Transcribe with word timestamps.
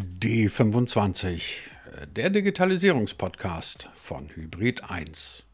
D25, 0.00 1.42
der 2.16 2.30
Digitalisierungspodcast 2.30 3.90
von 3.94 4.28
Hybrid 4.34 4.90
1. 4.90 5.44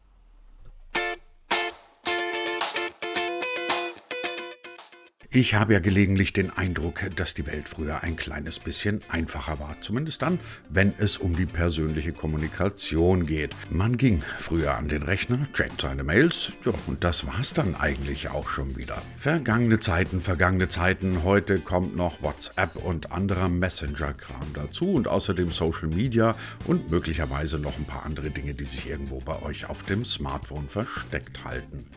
Ich 5.33 5.53
habe 5.53 5.71
ja 5.71 5.79
gelegentlich 5.79 6.33
den 6.33 6.49
Eindruck, 6.49 7.03
dass 7.15 7.33
die 7.33 7.45
Welt 7.45 7.69
früher 7.69 8.03
ein 8.03 8.17
kleines 8.17 8.59
bisschen 8.59 8.99
einfacher 9.07 9.61
war. 9.61 9.77
Zumindest 9.79 10.21
dann, 10.23 10.39
wenn 10.67 10.93
es 10.97 11.17
um 11.17 11.37
die 11.37 11.45
persönliche 11.45 12.11
Kommunikation 12.11 13.25
geht. 13.25 13.55
Man 13.69 13.95
ging 13.95 14.21
früher 14.39 14.75
an 14.75 14.89
den 14.89 15.03
Rechner, 15.03 15.47
checkt 15.53 15.79
seine 15.79 16.03
Mails, 16.03 16.51
ja, 16.65 16.73
und 16.85 17.05
das 17.05 17.25
war's 17.27 17.53
dann 17.53 17.75
eigentlich 17.75 18.27
auch 18.27 18.49
schon 18.49 18.75
wieder. 18.75 19.01
Vergangene 19.19 19.79
Zeiten, 19.79 20.19
vergangene 20.19 20.67
Zeiten. 20.67 21.23
Heute 21.23 21.59
kommt 21.59 21.95
noch 21.95 22.21
WhatsApp 22.21 22.75
und 22.75 23.13
anderer 23.13 23.47
Messenger-Kram 23.47 24.51
dazu 24.53 24.91
und 24.91 25.07
außerdem 25.07 25.47
Social 25.47 25.87
Media 25.87 26.35
und 26.67 26.91
möglicherweise 26.91 27.57
noch 27.57 27.77
ein 27.77 27.85
paar 27.85 28.05
andere 28.05 28.31
Dinge, 28.31 28.53
die 28.53 28.65
sich 28.65 28.89
irgendwo 28.89 29.19
bei 29.19 29.41
euch 29.43 29.69
auf 29.69 29.83
dem 29.83 30.03
Smartphone 30.03 30.67
versteckt 30.67 31.45
halten. 31.45 31.87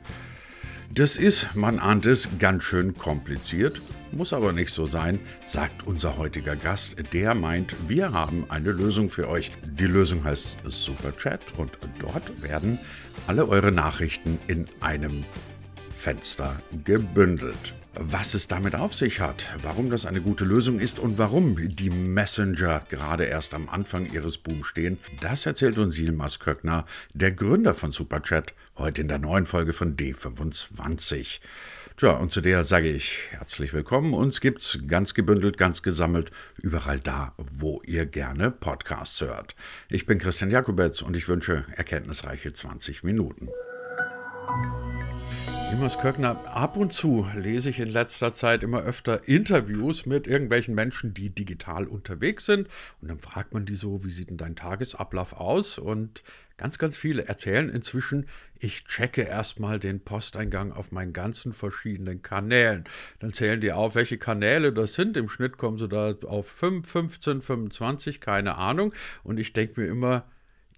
Das 0.93 1.16
ist, 1.16 1.55
man 1.55 1.79
ahnt 1.80 2.06
es, 2.06 2.29
ganz 2.38 2.65
schön 2.65 2.97
kompliziert, 2.97 3.80
muss 4.12 4.33
aber 4.33 4.52
nicht 4.52 4.73
so 4.73 4.87
sein, 4.87 5.19
sagt 5.45 5.87
unser 5.87 6.16
heutiger 6.16 6.56
Gast. 6.56 6.97
Der 7.12 7.34
meint, 7.34 7.75
wir 7.88 8.12
haben 8.12 8.45
eine 8.48 8.70
Lösung 8.70 9.11
für 9.11 9.28
euch. 9.28 9.51
Die 9.65 9.87
Lösung 9.87 10.25
heißt 10.25 10.59
Superchat 10.65 11.41
und 11.56 11.73
dort 11.98 12.42
werden 12.42 12.78
alle 13.27 13.48
eure 13.48 13.73
Nachrichten 13.73 14.39
in 14.47 14.66
einem 14.80 15.25
Fenster 15.98 16.61
gebündelt. 16.84 17.75
Was 17.97 18.34
es 18.34 18.48
damit 18.48 18.75
auf 18.75 18.93
sich 18.93 19.21
hat, 19.21 19.55
warum 19.62 19.89
das 19.89 20.05
eine 20.05 20.21
gute 20.21 20.45
Lösung 20.45 20.80
ist 20.80 20.98
und 20.98 21.16
warum 21.16 21.57
die 21.77 21.91
Messenger 21.91 22.83
gerade 22.89 23.25
erst 23.25 23.55
am 23.55 23.69
Anfang 23.69 24.12
ihres 24.12 24.36
Booms 24.36 24.67
stehen, 24.67 24.98
das 25.20 25.47
erzählt 25.47 25.78
uns 25.78 25.97
Yilmaz 25.97 26.41
Köckner, 26.41 26.86
der 27.12 27.31
Gründer 27.31 27.73
von 27.73 27.92
Superchat, 27.92 28.53
heute 28.77 29.01
in 29.01 29.09
der 29.09 29.19
neuen 29.19 29.47
Folge 29.47 29.73
von 29.73 29.97
D25. 29.97 31.39
Tja, 31.97 32.11
und 32.14 32.33
zu 32.33 32.41
der 32.41 32.64
sage 32.64 32.91
ich 32.91 33.17
herzlich 33.31 33.73
willkommen. 33.73 34.12
Uns 34.12 34.41
gibt's 34.41 34.81
ganz 34.89 35.14
gebündelt, 35.14 35.56
ganz 35.56 35.84
gesammelt, 35.84 36.33
überall 36.61 36.98
da, 36.98 37.33
wo 37.56 37.81
ihr 37.86 38.06
gerne 38.06 38.51
Podcasts 38.51 39.20
hört. 39.20 39.55
Ich 39.89 40.05
bin 40.05 40.19
Christian 40.19 40.51
Jakubetz 40.51 41.01
und 41.03 41.17
ich 41.17 41.29
wünsche 41.29 41.64
erkenntnisreiche 41.77 42.53
20 42.53 43.05
Minuten. 43.05 43.48
Thomas 45.75 45.98
Köckner, 45.98 46.39
ab 46.47 46.77
und 46.77 46.92
zu 46.92 47.27
lese 47.34 47.69
ich 47.69 47.80
in 47.80 47.89
letzter 47.89 48.33
Zeit 48.33 48.62
immer 48.62 48.83
öfter 48.83 49.27
Interviews 49.27 50.06
mit 50.06 50.28
irgendwelchen 50.28 50.72
Menschen, 50.72 51.14
die 51.14 51.30
digital 51.30 51.89
unterwegs 51.89 52.47
sind. 52.47 52.69
Und 53.03 53.08
dann 53.08 53.19
fragt 53.19 53.55
man 53.55 53.67
die 53.67 53.75
so, 53.75 54.05
wie 54.05 54.11
sieht 54.11 54.30
denn 54.30 54.36
dein 54.36 54.55
Tagesablauf 54.55 55.33
aus? 55.33 55.78
Und 55.78 56.22
ganz, 56.58 56.78
ganz 56.78 56.97
viele 56.97 57.27
erzählen 57.27 57.69
inzwischen, 57.70 58.27
ich 58.56 58.84
checke 58.84 59.22
erstmal 59.22 59.80
den 59.80 59.98
Posteingang 59.98 60.70
auf 60.70 60.92
meinen 60.92 61.12
ganzen 61.12 61.52
verschiedenen 61.52 62.22
Kanälen. 62.22 62.84
Dann 63.19 63.33
zählen 63.33 63.61
die 63.61 63.72
auf, 63.72 63.97
welche 63.97 64.17
Kanäle 64.17 64.72
das 64.72 64.95
sind. 64.95 65.17
Im 65.17 65.28
Schnitt 65.28 65.58
kommen 65.58 65.78
sie 65.78 65.89
da 65.89 66.14
auf 66.25 66.47
5, 66.47 66.89
15, 66.89 67.42
25, 67.42 68.20
keine 68.20 68.58
Ahnung. 68.58 68.95
Und 69.25 69.41
ich 69.41 69.52
denke 69.52 69.80
mir 69.80 69.89
immer, 69.89 70.25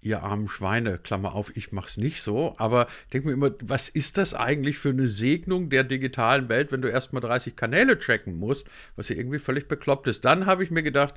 ihr 0.01 0.23
armen 0.23 0.47
Schweine, 0.47 0.97
Klammer 0.97 1.33
auf, 1.33 1.55
ich 1.55 1.71
mach's 1.71 1.97
nicht 1.97 2.21
so, 2.21 2.53
aber 2.57 2.87
denke 3.13 3.27
mir 3.27 3.33
immer, 3.33 3.51
was 3.61 3.89
ist 3.89 4.17
das 4.17 4.33
eigentlich 4.33 4.77
für 4.77 4.89
eine 4.89 5.07
Segnung 5.07 5.69
der 5.69 5.83
digitalen 5.83 6.49
Welt, 6.49 6.71
wenn 6.71 6.81
du 6.81 6.89
erstmal 6.89 7.21
30 7.21 7.55
Kanäle 7.55 7.99
checken 7.99 8.37
musst, 8.37 8.67
was 8.95 9.09
ja 9.09 9.15
irgendwie 9.15 9.39
völlig 9.39 9.67
bekloppt 9.67 10.07
ist. 10.07 10.25
Dann 10.25 10.45
habe 10.45 10.63
ich 10.63 10.71
mir 10.71 10.83
gedacht, 10.83 11.15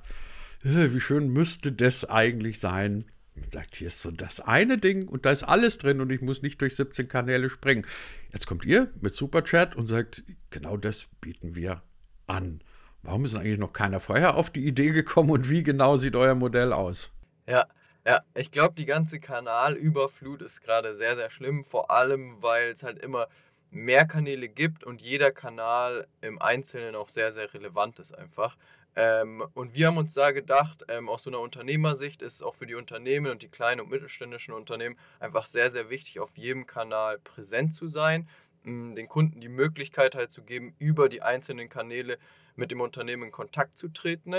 äh, 0.65 0.93
wie 0.93 1.01
schön 1.01 1.29
müsste 1.29 1.73
das 1.73 2.05
eigentlich 2.05 2.59
sein. 2.61 3.05
Sagt, 3.53 3.77
hier 3.77 3.87
ist 3.87 4.03
so 4.03 4.11
das 4.11 4.41
eine 4.41 4.77
Ding 4.77 5.09
und 5.09 5.25
da 5.25 5.31
ist 5.31 5.45
alles 5.45 5.79
drin 5.79 6.01
und 6.01 6.11
ich 6.11 6.21
muss 6.21 6.43
nicht 6.43 6.61
durch 6.61 6.77
17 6.77 7.09
Kanäle 7.09 7.49
springen. 7.49 7.87
Jetzt 8.33 8.47
kommt 8.47 8.65
ihr 8.65 8.91
mit 9.01 9.15
Superchat 9.15 9.77
und 9.77 9.87
sagt, 9.87 10.23
genau 10.51 10.77
das 10.77 11.07
bieten 11.21 11.55
wir 11.55 11.83
an. 12.27 12.61
Warum 13.03 13.25
ist 13.25 13.35
eigentlich 13.35 13.59
noch 13.59 13.73
keiner 13.73 13.99
vorher 13.99 14.35
auf 14.35 14.51
die 14.51 14.67
Idee 14.67 14.91
gekommen 14.91 15.31
und 15.31 15.49
wie 15.49 15.63
genau 15.63 15.97
sieht 15.97 16.17
euer 16.17 16.35
Modell 16.35 16.73
aus? 16.73 17.11
Ja, 17.49 17.67
ja, 18.07 18.23
ich 18.35 18.51
glaube, 18.51 18.75
die 18.75 18.87
ganze 18.87 19.21
Kanalüberflut 19.21 20.43
ist 20.43 20.63
gerade 20.63 20.95
sehr, 20.95 21.17
sehr 21.17 21.31
schlimm, 21.31 21.65
vor 21.65 21.91
allem, 21.91 22.43
weil 22.43 22.69
es 22.71 22.83
halt 22.83 22.99
immer 22.99 23.29
mehr 23.71 24.07
Kanäle 24.07 24.49
gibt 24.49 24.85
und 24.85 25.03
jeder 25.03 25.31
Kanal 25.31 26.07
im 26.23 26.41
Einzelnen 26.41 26.97
auch 26.97 27.09
sehr, 27.09 27.33
sehr 27.33 27.53
relevant 27.55 27.99
ist 28.01 28.13
einfach. 28.17 28.57
Ähm, 28.97 29.45
und 29.55 29.75
wir 29.75 29.87
haben 29.87 29.99
uns 29.99 30.15
da 30.15 30.33
gedacht, 30.33 30.85
ähm, 30.89 31.09
aus 31.09 31.23
so 31.23 31.31
einer 31.31 31.39
Unternehmersicht 31.41 32.23
ist 32.23 32.35
es 32.37 32.43
auch 32.43 32.57
für 32.57 32.67
die 32.67 32.75
Unternehmen 32.75 33.31
und 33.31 33.43
die 33.43 33.49
kleinen 33.49 33.81
und 33.83 33.91
mittelständischen 33.91 34.53
Unternehmen 34.55 34.99
einfach 35.21 35.45
sehr, 35.45 35.71
sehr 35.71 35.91
wichtig, 35.91 36.19
auf 36.21 36.37
jedem 36.37 36.67
Kanal 36.67 37.19
präsent 37.21 37.73
zu 37.75 37.87
sein, 37.87 38.29
mh, 38.65 38.97
den 38.97 39.09
Kunden 39.09 39.41
die 39.41 39.49
Möglichkeit 39.49 40.17
halt 40.17 40.33
zu 40.33 40.43
geben, 40.43 40.75
über 40.79 41.09
die 41.09 41.23
einzelnen 41.23 41.69
Kanäle 41.69 42.19
mit 42.57 42.73
dem 42.73 42.81
Unternehmen 42.81 43.25
in 43.25 43.31
Kontakt 43.33 43.77
zu 43.79 43.89
treten. 43.89 44.35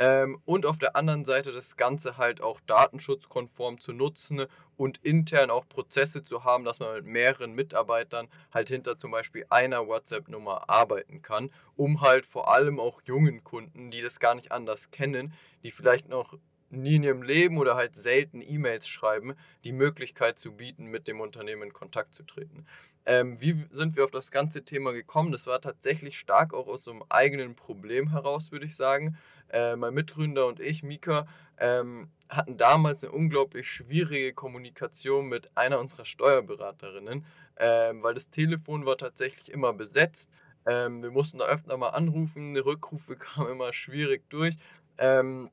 Ähm, 0.00 0.40
und 0.46 0.64
auf 0.64 0.78
der 0.78 0.96
anderen 0.96 1.26
Seite 1.26 1.52
das 1.52 1.76
Ganze 1.76 2.16
halt 2.16 2.40
auch 2.40 2.58
datenschutzkonform 2.60 3.80
zu 3.80 3.92
nutzen 3.92 4.46
und 4.78 4.96
intern 5.04 5.50
auch 5.50 5.68
Prozesse 5.68 6.22
zu 6.22 6.42
haben, 6.42 6.64
dass 6.64 6.80
man 6.80 6.94
mit 6.94 7.04
mehreren 7.04 7.52
Mitarbeitern 7.52 8.28
halt 8.50 8.70
hinter 8.70 8.98
zum 8.98 9.10
Beispiel 9.10 9.44
einer 9.50 9.86
WhatsApp-Nummer 9.86 10.70
arbeiten 10.70 11.20
kann, 11.20 11.50
um 11.76 12.00
halt 12.00 12.24
vor 12.24 12.50
allem 12.50 12.80
auch 12.80 13.02
jungen 13.04 13.44
Kunden, 13.44 13.90
die 13.90 14.00
das 14.00 14.20
gar 14.20 14.34
nicht 14.34 14.52
anders 14.52 14.90
kennen, 14.90 15.34
die 15.64 15.70
vielleicht 15.70 16.08
noch 16.08 16.38
nie 16.70 16.96
in 16.96 17.02
ihrem 17.02 17.22
Leben 17.22 17.58
oder 17.58 17.76
halt 17.76 17.96
selten 17.96 18.40
E-Mails 18.42 18.88
schreiben, 18.88 19.34
die 19.64 19.72
Möglichkeit 19.72 20.38
zu 20.38 20.52
bieten, 20.52 20.86
mit 20.86 21.08
dem 21.08 21.20
Unternehmen 21.20 21.64
in 21.64 21.72
Kontakt 21.72 22.14
zu 22.14 22.22
treten. 22.22 22.66
Ähm, 23.06 23.40
wie 23.40 23.66
sind 23.70 23.96
wir 23.96 24.04
auf 24.04 24.10
das 24.10 24.30
ganze 24.30 24.64
Thema 24.64 24.92
gekommen? 24.92 25.32
Das 25.32 25.46
war 25.46 25.60
tatsächlich 25.60 26.18
stark 26.18 26.54
auch 26.54 26.68
aus 26.68 26.84
so 26.84 26.92
einem 26.92 27.04
eigenen 27.08 27.56
Problem 27.56 28.10
heraus, 28.10 28.52
würde 28.52 28.66
ich 28.66 28.76
sagen. 28.76 29.16
Äh, 29.48 29.76
mein 29.76 29.94
Mitgründer 29.94 30.46
und 30.46 30.60
ich, 30.60 30.82
Mika, 30.82 31.26
ähm, 31.58 32.08
hatten 32.28 32.56
damals 32.56 33.02
eine 33.02 33.12
unglaublich 33.12 33.68
schwierige 33.68 34.32
Kommunikation 34.32 35.28
mit 35.28 35.56
einer 35.56 35.80
unserer 35.80 36.04
Steuerberaterinnen, 36.04 37.24
ähm, 37.58 38.02
weil 38.02 38.14
das 38.14 38.30
Telefon 38.30 38.86
war 38.86 38.96
tatsächlich 38.96 39.50
immer 39.50 39.72
besetzt. 39.72 40.30
Ähm, 40.66 41.02
wir 41.02 41.10
mussten 41.10 41.38
da 41.38 41.46
öfter 41.46 41.76
mal 41.76 41.88
anrufen, 41.88 42.56
Rückrufe 42.56 43.16
kamen 43.16 43.52
immer 43.52 43.72
schwierig 43.72 44.28
durch. 44.30 44.56
Ähm, 44.98 45.50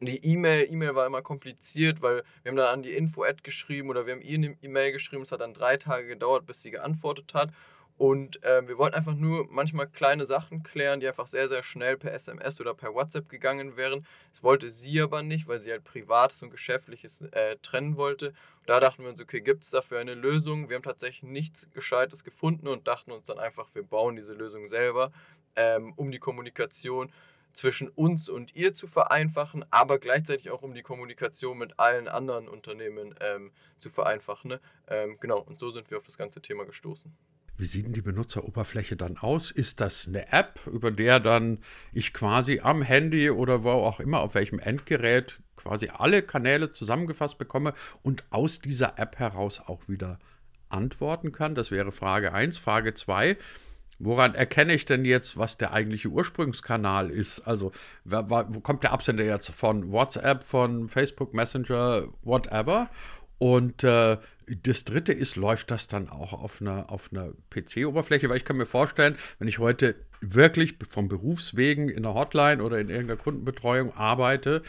die 0.00 0.24
E-Mail, 0.24 0.70
E-Mail 0.70 0.94
war 0.94 1.06
immer 1.06 1.22
kompliziert, 1.22 2.00
weil 2.00 2.22
wir 2.42 2.50
haben 2.50 2.56
dann 2.56 2.72
an 2.72 2.82
die 2.82 2.92
Info-Ad 2.92 3.42
geschrieben 3.42 3.90
oder 3.90 4.06
wir 4.06 4.14
haben 4.14 4.22
ihr 4.22 4.36
eine 4.36 4.56
E-Mail 4.62 4.92
geschrieben. 4.92 5.22
Es 5.22 5.32
hat 5.32 5.40
dann 5.42 5.54
drei 5.54 5.76
Tage 5.76 6.06
gedauert, 6.06 6.46
bis 6.46 6.62
sie 6.62 6.70
geantwortet 6.70 7.34
hat. 7.34 7.50
Und 8.00 8.42
äh, 8.44 8.66
wir 8.66 8.78
wollten 8.78 8.96
einfach 8.96 9.14
nur 9.14 9.46
manchmal 9.50 9.86
kleine 9.86 10.24
Sachen 10.24 10.62
klären, 10.62 11.00
die 11.00 11.08
einfach 11.08 11.26
sehr, 11.26 11.48
sehr 11.48 11.62
schnell 11.62 11.98
per 11.98 12.14
SMS 12.14 12.58
oder 12.58 12.72
per 12.72 12.94
WhatsApp 12.94 13.28
gegangen 13.28 13.76
wären. 13.76 14.06
Das 14.32 14.42
wollte 14.42 14.70
sie 14.70 15.02
aber 15.02 15.22
nicht, 15.22 15.46
weil 15.48 15.60
sie 15.60 15.70
halt 15.70 15.84
Privates 15.84 16.42
und 16.42 16.48
Geschäftliches 16.48 17.20
äh, 17.20 17.56
trennen 17.60 17.98
wollte. 17.98 18.28
Und 18.28 18.68
da 18.68 18.80
dachten 18.80 19.02
wir 19.02 19.10
uns, 19.10 19.20
okay, 19.20 19.42
gibt 19.42 19.64
es 19.64 19.70
dafür 19.70 19.98
eine 19.98 20.14
Lösung? 20.14 20.70
Wir 20.70 20.76
haben 20.76 20.82
tatsächlich 20.82 21.24
nichts 21.24 21.70
Gescheites 21.72 22.24
gefunden 22.24 22.68
und 22.68 22.88
dachten 22.88 23.12
uns 23.12 23.26
dann 23.26 23.38
einfach, 23.38 23.68
wir 23.74 23.82
bauen 23.82 24.16
diese 24.16 24.32
Lösung 24.32 24.66
selber, 24.68 25.12
ähm, 25.56 25.92
um 25.96 26.10
die 26.10 26.18
Kommunikation 26.18 27.12
zwischen 27.52 27.88
uns 27.88 28.28
und 28.28 28.54
ihr 28.54 28.74
zu 28.74 28.86
vereinfachen, 28.86 29.64
aber 29.70 29.98
gleichzeitig 29.98 30.50
auch 30.50 30.62
um 30.62 30.74
die 30.74 30.82
Kommunikation 30.82 31.58
mit 31.58 31.78
allen 31.78 32.08
anderen 32.08 32.48
Unternehmen 32.48 33.14
ähm, 33.20 33.52
zu 33.78 33.90
vereinfachen. 33.90 34.50
Ne? 34.50 34.60
Ähm, 34.88 35.16
genau, 35.20 35.40
und 35.40 35.58
so 35.58 35.70
sind 35.70 35.90
wir 35.90 35.98
auf 35.98 36.06
das 36.06 36.18
ganze 36.18 36.40
Thema 36.40 36.64
gestoßen. 36.64 37.12
Wie 37.60 37.66
sieht 37.66 37.84
denn 37.84 37.92
die 37.92 38.00
Benutzeroberfläche 38.00 38.96
dann 38.96 39.18
aus? 39.18 39.50
Ist 39.50 39.82
das 39.82 40.08
eine 40.08 40.32
App, 40.32 40.66
über 40.66 40.90
der 40.90 41.20
dann 41.20 41.58
ich 41.92 42.14
quasi 42.14 42.60
am 42.60 42.80
Handy 42.80 43.30
oder 43.30 43.64
wo 43.64 43.70
auch 43.70 44.00
immer, 44.00 44.20
auf 44.20 44.34
welchem 44.34 44.58
Endgerät 44.58 45.40
quasi 45.56 45.90
alle 45.90 46.22
Kanäle 46.22 46.70
zusammengefasst 46.70 47.36
bekomme 47.36 47.74
und 48.02 48.24
aus 48.30 48.60
dieser 48.60 48.98
App 48.98 49.18
heraus 49.18 49.60
auch 49.60 49.88
wieder 49.88 50.18
antworten 50.70 51.32
kann? 51.32 51.54
Das 51.54 51.70
wäre 51.70 51.92
Frage 51.92 52.32
1. 52.32 52.56
Frage 52.56 52.94
2 52.94 53.36
Woran 54.02 54.34
erkenne 54.34 54.72
ich 54.72 54.86
denn 54.86 55.04
jetzt, 55.04 55.36
was 55.36 55.58
der 55.58 55.74
eigentliche 55.74 56.08
Ursprungskanal 56.08 57.10
ist? 57.10 57.40
Also, 57.40 57.70
wo 58.04 58.60
kommt 58.60 58.82
der 58.82 58.92
Absender 58.92 59.24
jetzt 59.24 59.50
von 59.50 59.92
WhatsApp, 59.92 60.42
von 60.42 60.88
Facebook 60.88 61.34
Messenger, 61.34 62.08
whatever? 62.22 62.88
Und 63.36 63.84
äh, 63.84 64.16
das 64.62 64.84
dritte 64.84 65.12
ist, 65.12 65.36
läuft 65.36 65.70
das 65.70 65.86
dann 65.86 66.08
auch 66.08 66.32
auf 66.32 66.62
einer, 66.62 66.90
auf 66.90 67.10
einer 67.12 67.32
PC-Oberfläche? 67.50 68.30
Weil 68.30 68.38
ich 68.38 68.46
kann 68.46 68.56
mir 68.56 68.64
vorstellen, 68.64 69.16
wenn 69.38 69.48
ich 69.48 69.58
heute 69.58 69.94
wirklich 70.22 70.76
vom 70.88 71.08
Berufswegen 71.08 71.90
in 71.90 72.06
einer 72.06 72.14
Hotline 72.14 72.62
oder 72.62 72.78
in 72.78 72.88
irgendeiner 72.88 73.20
Kundenbetreuung 73.20 73.94
arbeite, 73.94 74.62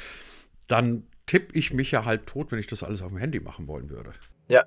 dann 0.67 1.07
tippe 1.25 1.57
ich 1.57 1.71
mich 1.71 1.91
ja 1.91 2.03
halt 2.03 2.27
tot, 2.27 2.51
wenn 2.51 2.59
ich 2.59 2.67
das 2.67 2.83
alles 2.83 3.01
auf 3.01 3.09
dem 3.09 3.17
Handy 3.17 3.39
machen 3.39 3.67
wollen 3.67 3.89
würde. 3.89 4.11
Ja, 4.49 4.65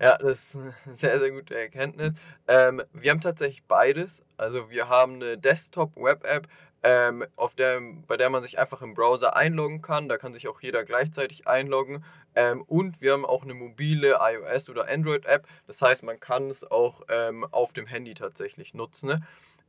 ja, 0.00 0.18
das 0.18 0.54
ist 0.54 0.56
eine 0.56 0.74
sehr, 0.94 1.18
sehr 1.18 1.30
gute 1.30 1.58
Erkenntnis. 1.58 2.22
Ähm, 2.48 2.82
wir 2.92 3.10
haben 3.10 3.20
tatsächlich 3.20 3.64
beides. 3.64 4.22
Also 4.36 4.70
wir 4.70 4.88
haben 4.88 5.14
eine 5.14 5.38
Desktop-Web-App, 5.38 6.48
ähm, 6.82 7.24
auf 7.36 7.54
der, 7.54 7.80
bei 8.06 8.16
der 8.16 8.30
man 8.30 8.42
sich 8.42 8.58
einfach 8.58 8.82
im 8.82 8.94
Browser 8.94 9.34
einloggen 9.36 9.82
kann. 9.82 10.08
Da 10.08 10.18
kann 10.18 10.32
sich 10.32 10.48
auch 10.48 10.60
jeder 10.60 10.84
gleichzeitig 10.84 11.48
einloggen. 11.48 12.04
Ähm, 12.34 12.62
und 12.62 13.00
wir 13.00 13.12
haben 13.12 13.24
auch 13.24 13.42
eine 13.42 13.54
mobile 13.54 14.16
iOS- 14.20 14.70
oder 14.70 14.88
Android-App. 14.88 15.46
Das 15.66 15.80
heißt, 15.80 16.02
man 16.02 16.20
kann 16.20 16.50
es 16.50 16.70
auch 16.70 17.02
ähm, 17.08 17.46
auf 17.50 17.72
dem 17.72 17.86
Handy 17.86 18.14
tatsächlich 18.14 18.74
nutzen. 18.74 19.08
Ne? 19.08 19.22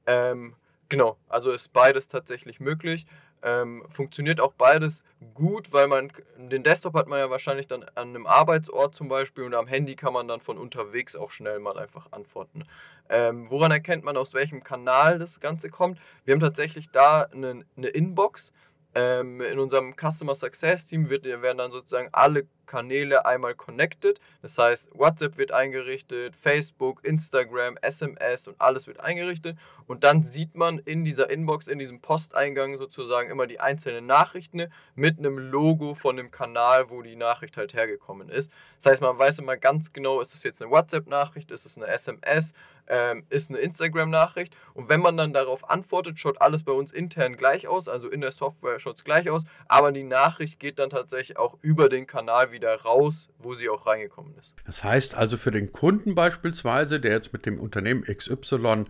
Ähm, 0.06 0.56
genau, 0.90 1.18
also 1.30 1.52
ist 1.52 1.74
beides 1.74 2.08
tatsächlich 2.08 2.60
möglich. 2.60 3.06
Ähm, 3.44 3.86
funktioniert 3.90 4.42
auch 4.42 4.54
beides 4.54 5.04
gut, 5.34 5.72
weil 5.72 5.88
man 5.88 6.12
den 6.38 6.64
Desktop 6.64 6.96
hat 6.96 7.08
man 7.08 7.20
ja 7.20 7.30
wahrscheinlich 7.30 7.68
dann 7.68 7.84
an 7.84 8.10
einem 8.10 8.26
Arbeitsort 8.26 8.96
zum 8.96 9.10
Beispiel 9.10 9.44
und 9.44 9.54
am 9.54 9.68
Handy 9.68 9.96
kann 9.96 10.14
man 10.14 10.28
dann 10.28 10.42
von 10.42 10.58
unterwegs 10.58 11.16
auch 11.16 11.30
schnell 11.30 11.60
mal 11.60 11.78
einfach 11.78 12.12
antworten. 12.12 12.64
Ähm, 13.10 13.50
woran 13.50 13.72
erkennt 13.72 14.04
man, 14.04 14.18
aus 14.18 14.34
welchem 14.34 14.64
Kanal 14.64 15.20
das 15.20 15.40
Ganze 15.40 15.70
kommt? 15.70 16.00
Wir 16.26 16.34
haben 16.34 16.42
tatsächlich 16.42 16.90
da 16.90 17.24
eine, 17.24 17.64
eine 17.78 17.88
Inbox. 17.88 18.52
Ähm, 18.96 19.42
in 19.42 19.60
unserem 19.60 19.96
Customer 19.96 20.34
Success 20.34 20.88
Team 20.88 21.10
wird, 21.10 21.26
werden 21.26 21.58
dann 21.60 21.72
sozusagen 21.72 22.10
alle 22.14 22.48
Kanäle 22.68 23.26
einmal 23.26 23.56
connected. 23.56 24.20
Das 24.44 24.58
heißt, 24.58 24.90
WhatsApp 24.94 25.38
wird 25.38 25.52
eingerichtet, 25.52 26.36
Facebook, 26.36 27.04
Instagram, 27.04 27.78
SMS 27.82 28.48
und 28.48 28.62
alles 28.62 28.86
wird 28.86 29.00
eingerichtet. 29.00 29.58
Und 29.88 30.04
dann 30.04 30.24
sieht 30.24 30.56
man 30.56 30.80
in 30.80 31.04
dieser 31.04 31.30
Inbox, 31.30 31.68
in 31.68 31.80
diesem 31.80 32.02
Posteingang 32.02 32.78
sozusagen 32.78 33.32
immer 33.32 33.48
die 33.48 33.60
einzelnen 33.60 34.06
Nachrichten 34.06 34.68
mit 34.96 35.18
einem 35.18 35.38
Logo 35.40 35.96
von 35.96 36.18
dem 36.18 36.30
Kanal, 36.30 36.90
wo 36.90 37.02
die 37.02 37.16
Nachricht 37.16 37.58
halt 37.58 37.74
hergekommen 37.74 38.30
ist. 38.30 38.52
Das 38.76 38.92
heißt, 38.92 39.02
man 39.02 39.18
weiß 39.18 39.40
immer 39.40 39.58
ganz 39.58 39.94
genau, 39.94 40.22
ist 40.22 40.34
es 40.34 40.44
jetzt 40.44 40.62
eine 40.62 40.70
WhatsApp-Nachricht, 40.70 41.52
ist 41.52 41.66
es 41.66 41.78
eine 41.78 41.88
SMS, 41.88 42.54
ähm, 42.90 43.26
ist 43.30 43.50
eine 43.50 43.60
Instagram-Nachricht. 43.60 44.56
Und 44.74 44.90
wenn 44.90 45.02
man 45.02 45.18
dann 45.18 45.34
darauf 45.34 45.70
antwortet, 45.70 46.20
schaut 46.20 46.42
alles 46.42 46.64
bei 46.64 46.72
uns 46.72 46.92
intern 46.92 47.36
gleich 47.38 47.68
aus, 47.68 47.88
also 47.88 48.10
in 48.10 48.22
der 48.22 48.32
Software 48.32 48.80
schaut 48.80 48.98
es 48.98 49.04
gleich 49.04 49.30
aus, 49.30 49.44
aber 49.68 49.92
die 49.92 50.04
Nachricht 50.04 50.60
geht 50.60 50.80
dann 50.80 50.90
tatsächlich 50.90 51.38
auch 51.38 51.58
über 51.62 51.90
den 51.90 52.08
Kanal 52.08 52.52
wieder 52.52 52.57
wieder 52.58 52.76
raus, 52.82 53.30
wo 53.38 53.54
sie 53.54 53.70
auch 53.70 53.86
reingekommen 53.86 54.34
ist. 54.40 54.56
Das 54.66 54.84
heißt 54.84 55.16
also 55.16 55.38
für 55.38 55.52
den 55.52 55.72
Kunden 55.72 56.16
beispielsweise, 56.16 57.00
der 57.00 57.12
jetzt 57.12 57.34
mit 57.34 57.46
dem 57.46 57.60
Unternehmen 57.60 58.04
XY 58.04 58.86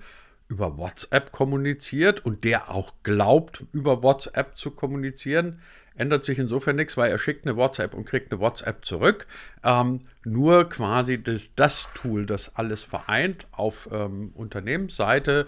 über 0.48 0.78
WhatsApp 0.78 1.34
kommuniziert 1.34 2.26
und 2.26 2.46
der 2.46 2.72
auch 2.72 2.94
glaubt, 3.04 3.66
über 3.74 4.02
WhatsApp 4.02 4.58
zu 4.58 4.72
kommunizieren, 4.72 5.60
ändert 5.96 6.24
sich 6.24 6.40
insofern 6.40 6.78
nichts, 6.78 6.96
weil 6.96 7.12
er 7.12 7.20
schickt 7.20 7.46
eine 7.46 7.58
WhatsApp 7.58 7.94
und 7.94 8.06
kriegt 8.06 8.32
eine 8.32 8.40
WhatsApp 8.40 8.86
zurück. 8.86 9.28
Ähm, 9.64 10.02
nur 10.24 10.70
quasi 10.70 11.22
das, 11.22 11.54
das 11.56 11.90
Tool, 11.96 12.26
das 12.26 12.56
alles 12.56 12.84
vereint 12.84 13.48
auf 13.52 13.90
ähm, 13.92 14.32
Unternehmensseite, 14.36 15.48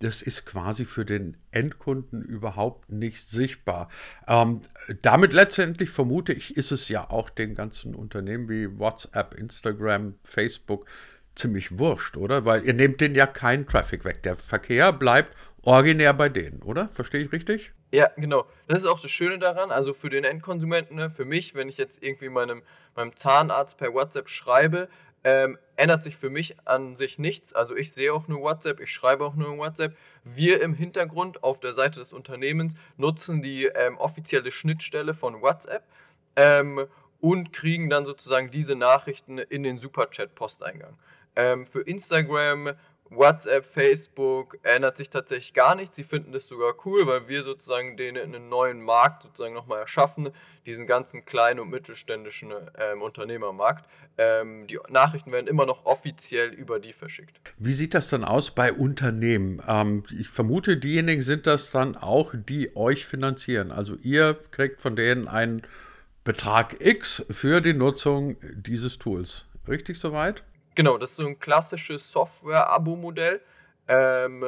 das 0.00 0.22
ist 0.22 0.46
quasi 0.46 0.84
für 0.84 1.04
den 1.04 1.36
Endkunden 1.50 2.22
überhaupt 2.22 2.90
nicht 2.90 3.30
sichtbar. 3.30 3.88
Ähm, 4.26 4.62
damit 5.02 5.32
letztendlich 5.32 5.90
vermute 5.90 6.32
ich, 6.32 6.56
ist 6.56 6.70
es 6.70 6.88
ja 6.88 7.10
auch 7.10 7.30
den 7.30 7.54
ganzen 7.54 7.94
Unternehmen 7.94 8.48
wie 8.48 8.78
WhatsApp, 8.78 9.34
Instagram, 9.34 10.14
Facebook 10.24 10.86
ziemlich 11.34 11.78
wurscht, 11.78 12.16
oder? 12.16 12.44
Weil 12.44 12.64
ihr 12.64 12.74
nehmt 12.74 13.00
denen 13.00 13.14
ja 13.14 13.26
keinen 13.26 13.66
Traffic 13.66 14.04
weg. 14.04 14.22
Der 14.22 14.36
Verkehr 14.36 14.92
bleibt 14.92 15.36
originär 15.62 16.12
bei 16.14 16.28
denen, 16.28 16.62
oder? 16.62 16.88
Verstehe 16.88 17.22
ich 17.22 17.32
richtig? 17.32 17.72
Ja, 17.90 18.10
genau. 18.16 18.46
Das 18.66 18.78
ist 18.78 18.86
auch 18.86 19.00
das 19.00 19.10
Schöne 19.10 19.38
daran. 19.38 19.70
Also 19.70 19.94
für 19.94 20.10
den 20.10 20.24
Endkonsumenten, 20.24 20.96
ne, 20.96 21.10
für 21.10 21.24
mich, 21.24 21.54
wenn 21.54 21.68
ich 21.68 21.78
jetzt 21.78 22.02
irgendwie 22.02 22.28
meinem, 22.28 22.62
meinem 22.94 23.16
Zahnarzt 23.16 23.78
per 23.78 23.94
WhatsApp 23.94 24.28
schreibe, 24.28 24.88
ähm, 25.28 25.58
ändert 25.76 26.02
sich 26.02 26.16
für 26.16 26.30
mich 26.30 26.56
an 26.64 26.96
sich 26.96 27.18
nichts. 27.18 27.52
Also 27.52 27.76
ich 27.76 27.92
sehe 27.92 28.14
auch 28.14 28.28
nur 28.28 28.40
WhatsApp, 28.40 28.80
ich 28.80 28.90
schreibe 28.90 29.26
auch 29.26 29.34
nur 29.34 29.58
WhatsApp. 29.58 29.94
Wir 30.24 30.62
im 30.62 30.72
Hintergrund 30.72 31.44
auf 31.44 31.60
der 31.60 31.74
Seite 31.74 32.00
des 32.00 32.14
Unternehmens 32.14 32.74
nutzen 32.96 33.42
die 33.42 33.66
ähm, 33.66 33.98
offizielle 33.98 34.50
Schnittstelle 34.50 35.12
von 35.12 35.42
WhatsApp 35.42 35.84
ähm, 36.36 36.86
und 37.20 37.52
kriegen 37.52 37.90
dann 37.90 38.06
sozusagen 38.06 38.50
diese 38.50 38.74
Nachrichten 38.74 39.36
in 39.36 39.62
den 39.62 39.76
Superchat-Posteingang. 39.76 40.96
Ähm, 41.36 41.66
für 41.66 41.82
Instagram 41.82 42.72
WhatsApp, 43.10 43.64
Facebook 43.64 44.58
ändert 44.62 44.96
sich 44.96 45.10
tatsächlich 45.10 45.54
gar 45.54 45.74
nichts. 45.74 45.96
Sie 45.96 46.04
finden 46.04 46.32
das 46.32 46.46
sogar 46.46 46.74
cool, 46.84 47.06
weil 47.06 47.28
wir 47.28 47.42
sozusagen 47.42 47.96
denen 47.96 48.34
einen 48.34 48.48
neuen 48.48 48.80
Markt 48.80 49.22
sozusagen 49.22 49.54
nochmal 49.54 49.80
erschaffen, 49.80 50.30
diesen 50.66 50.86
ganzen 50.86 51.24
kleinen 51.24 51.60
und 51.60 51.70
mittelständischen 51.70 52.52
ähm, 52.78 53.02
Unternehmermarkt. 53.02 53.88
Ähm, 54.18 54.66
die 54.66 54.78
Nachrichten 54.88 55.32
werden 55.32 55.46
immer 55.46 55.64
noch 55.64 55.86
offiziell 55.86 56.50
über 56.50 56.80
die 56.80 56.92
verschickt. 56.92 57.40
Wie 57.58 57.72
sieht 57.72 57.94
das 57.94 58.08
dann 58.08 58.24
aus 58.24 58.50
bei 58.50 58.72
Unternehmen? 58.72 59.62
Ähm, 59.66 60.04
ich 60.18 60.28
vermute, 60.28 60.76
diejenigen 60.76 61.22
sind 61.22 61.46
das 61.46 61.70
dann 61.70 61.96
auch, 61.96 62.34
die 62.34 62.76
euch 62.76 63.06
finanzieren. 63.06 63.72
Also 63.72 63.96
ihr 64.02 64.38
kriegt 64.50 64.80
von 64.80 64.96
denen 64.96 65.28
einen 65.28 65.62
Betrag 66.24 66.84
X 66.84 67.24
für 67.30 67.60
die 67.60 67.72
Nutzung 67.72 68.36
dieses 68.54 68.98
Tools. 68.98 69.46
Richtig 69.66 69.98
soweit? 69.98 70.42
Genau, 70.78 70.96
das 70.96 71.10
ist 71.10 71.16
so 71.16 71.26
ein 71.26 71.40
klassisches 71.40 72.12
Software-Abo-Modell. 72.12 73.40
Ähm, 73.88 74.44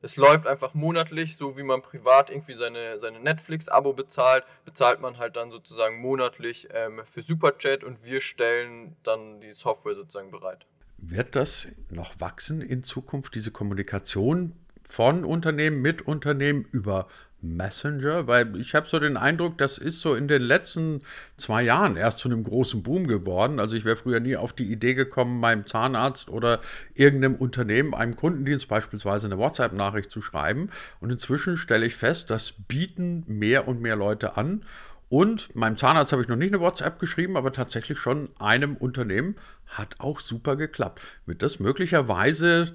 es 0.00 0.16
läuft 0.16 0.46
einfach 0.46 0.72
monatlich, 0.72 1.36
so 1.36 1.58
wie 1.58 1.62
man 1.62 1.82
privat 1.82 2.30
irgendwie 2.30 2.54
seine, 2.54 2.98
seine 2.98 3.20
Netflix-Abo 3.20 3.92
bezahlt, 3.92 4.44
bezahlt 4.64 5.02
man 5.02 5.18
halt 5.18 5.36
dann 5.36 5.50
sozusagen 5.50 6.00
monatlich 6.00 6.68
ähm, 6.72 7.02
für 7.04 7.20
Superchat 7.20 7.84
und 7.84 8.02
wir 8.02 8.22
stellen 8.22 8.96
dann 9.02 9.42
die 9.42 9.52
Software 9.52 9.94
sozusagen 9.94 10.30
bereit. 10.30 10.64
Wird 10.96 11.36
das 11.36 11.68
noch 11.90 12.18
wachsen 12.18 12.62
in 12.62 12.82
Zukunft, 12.82 13.34
diese 13.34 13.50
Kommunikation 13.50 14.56
von 14.88 15.22
Unternehmen 15.22 15.82
mit 15.82 16.00
Unternehmen 16.00 16.66
über 16.72 17.08
Messenger, 17.44 18.26
weil 18.26 18.56
ich 18.56 18.74
habe 18.74 18.88
so 18.88 18.98
den 18.98 19.16
Eindruck, 19.16 19.58
das 19.58 19.78
ist 19.78 20.00
so 20.00 20.14
in 20.14 20.28
den 20.28 20.42
letzten 20.42 21.02
zwei 21.36 21.62
Jahren 21.62 21.96
erst 21.96 22.18
zu 22.18 22.28
einem 22.28 22.44
großen 22.44 22.82
Boom 22.82 23.06
geworden. 23.06 23.60
Also 23.60 23.76
ich 23.76 23.84
wäre 23.84 23.96
früher 23.96 24.20
nie 24.20 24.36
auf 24.36 24.52
die 24.52 24.70
Idee 24.70 24.94
gekommen, 24.94 25.40
meinem 25.40 25.66
Zahnarzt 25.66 26.28
oder 26.28 26.60
irgendeinem 26.94 27.36
Unternehmen, 27.36 27.94
einem 27.94 28.16
Kundendienst 28.16 28.68
beispielsweise 28.68 29.26
eine 29.26 29.38
WhatsApp-Nachricht 29.38 30.10
zu 30.10 30.22
schreiben. 30.22 30.70
Und 31.00 31.10
inzwischen 31.10 31.56
stelle 31.56 31.86
ich 31.86 31.96
fest, 31.96 32.30
das 32.30 32.52
bieten 32.52 33.24
mehr 33.26 33.68
und 33.68 33.80
mehr 33.80 33.96
Leute 33.96 34.36
an. 34.36 34.64
Und 35.08 35.54
meinem 35.54 35.76
Zahnarzt 35.76 36.12
habe 36.12 36.22
ich 36.22 36.28
noch 36.28 36.36
nicht 36.36 36.52
eine 36.52 36.60
WhatsApp 36.60 36.98
geschrieben, 36.98 37.36
aber 37.36 37.52
tatsächlich 37.52 37.98
schon 37.98 38.30
einem 38.38 38.76
Unternehmen 38.76 39.36
hat 39.66 40.00
auch 40.00 40.20
super 40.20 40.56
geklappt. 40.56 41.00
Wird 41.26 41.42
das 41.42 41.60
möglicherweise 41.60 42.74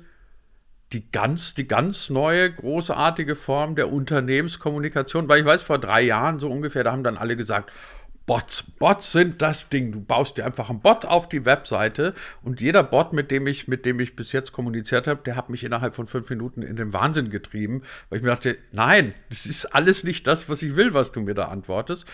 die 0.91 1.11
ganz, 1.11 1.53
die 1.53 1.67
ganz 1.67 2.09
neue, 2.09 2.51
großartige 2.51 3.35
Form 3.35 3.75
der 3.75 3.91
Unternehmenskommunikation, 3.91 5.27
weil 5.27 5.41
ich 5.41 5.45
weiß, 5.45 5.61
vor 5.61 5.77
drei 5.77 6.01
Jahren 6.01 6.39
so 6.39 6.49
ungefähr, 6.49 6.83
da 6.83 6.91
haben 6.91 7.03
dann 7.03 7.17
alle 7.17 7.37
gesagt, 7.37 7.71
Bots, 8.25 8.61
Bots 8.61 9.11
sind 9.11 9.41
das 9.41 9.69
Ding. 9.69 9.91
Du 9.91 10.01
baust 10.01 10.37
dir 10.37 10.45
einfach 10.45 10.69
einen 10.69 10.81
Bot 10.81 11.03
auf 11.03 11.29
die 11.29 11.45
Webseite 11.45 12.13
und 12.43 12.61
jeder 12.61 12.83
Bot, 12.83 13.11
mit 13.11 13.31
dem 13.31 13.47
ich, 13.47 13.67
mit 13.67 13.87
dem 13.87 13.99
ich 13.99 14.15
bis 14.15 14.33
jetzt 14.33 14.51
kommuniziert 14.51 15.07
habe, 15.07 15.23
der 15.25 15.35
hat 15.35 15.49
mich 15.49 15.63
innerhalb 15.63 15.95
von 15.95 16.05
fünf 16.05 16.29
Minuten 16.29 16.61
in 16.61 16.75
den 16.75 16.93
Wahnsinn 16.93 17.31
getrieben, 17.31 17.81
weil 18.09 18.17
ich 18.17 18.23
mir 18.23 18.29
dachte, 18.29 18.59
nein, 18.71 19.15
das 19.29 19.47
ist 19.47 19.65
alles 19.65 20.03
nicht 20.03 20.27
das, 20.27 20.47
was 20.47 20.61
ich 20.61 20.75
will, 20.75 20.93
was 20.93 21.11
du 21.11 21.21
mir 21.21 21.33
da 21.33 21.45
antwortest. 21.45 22.05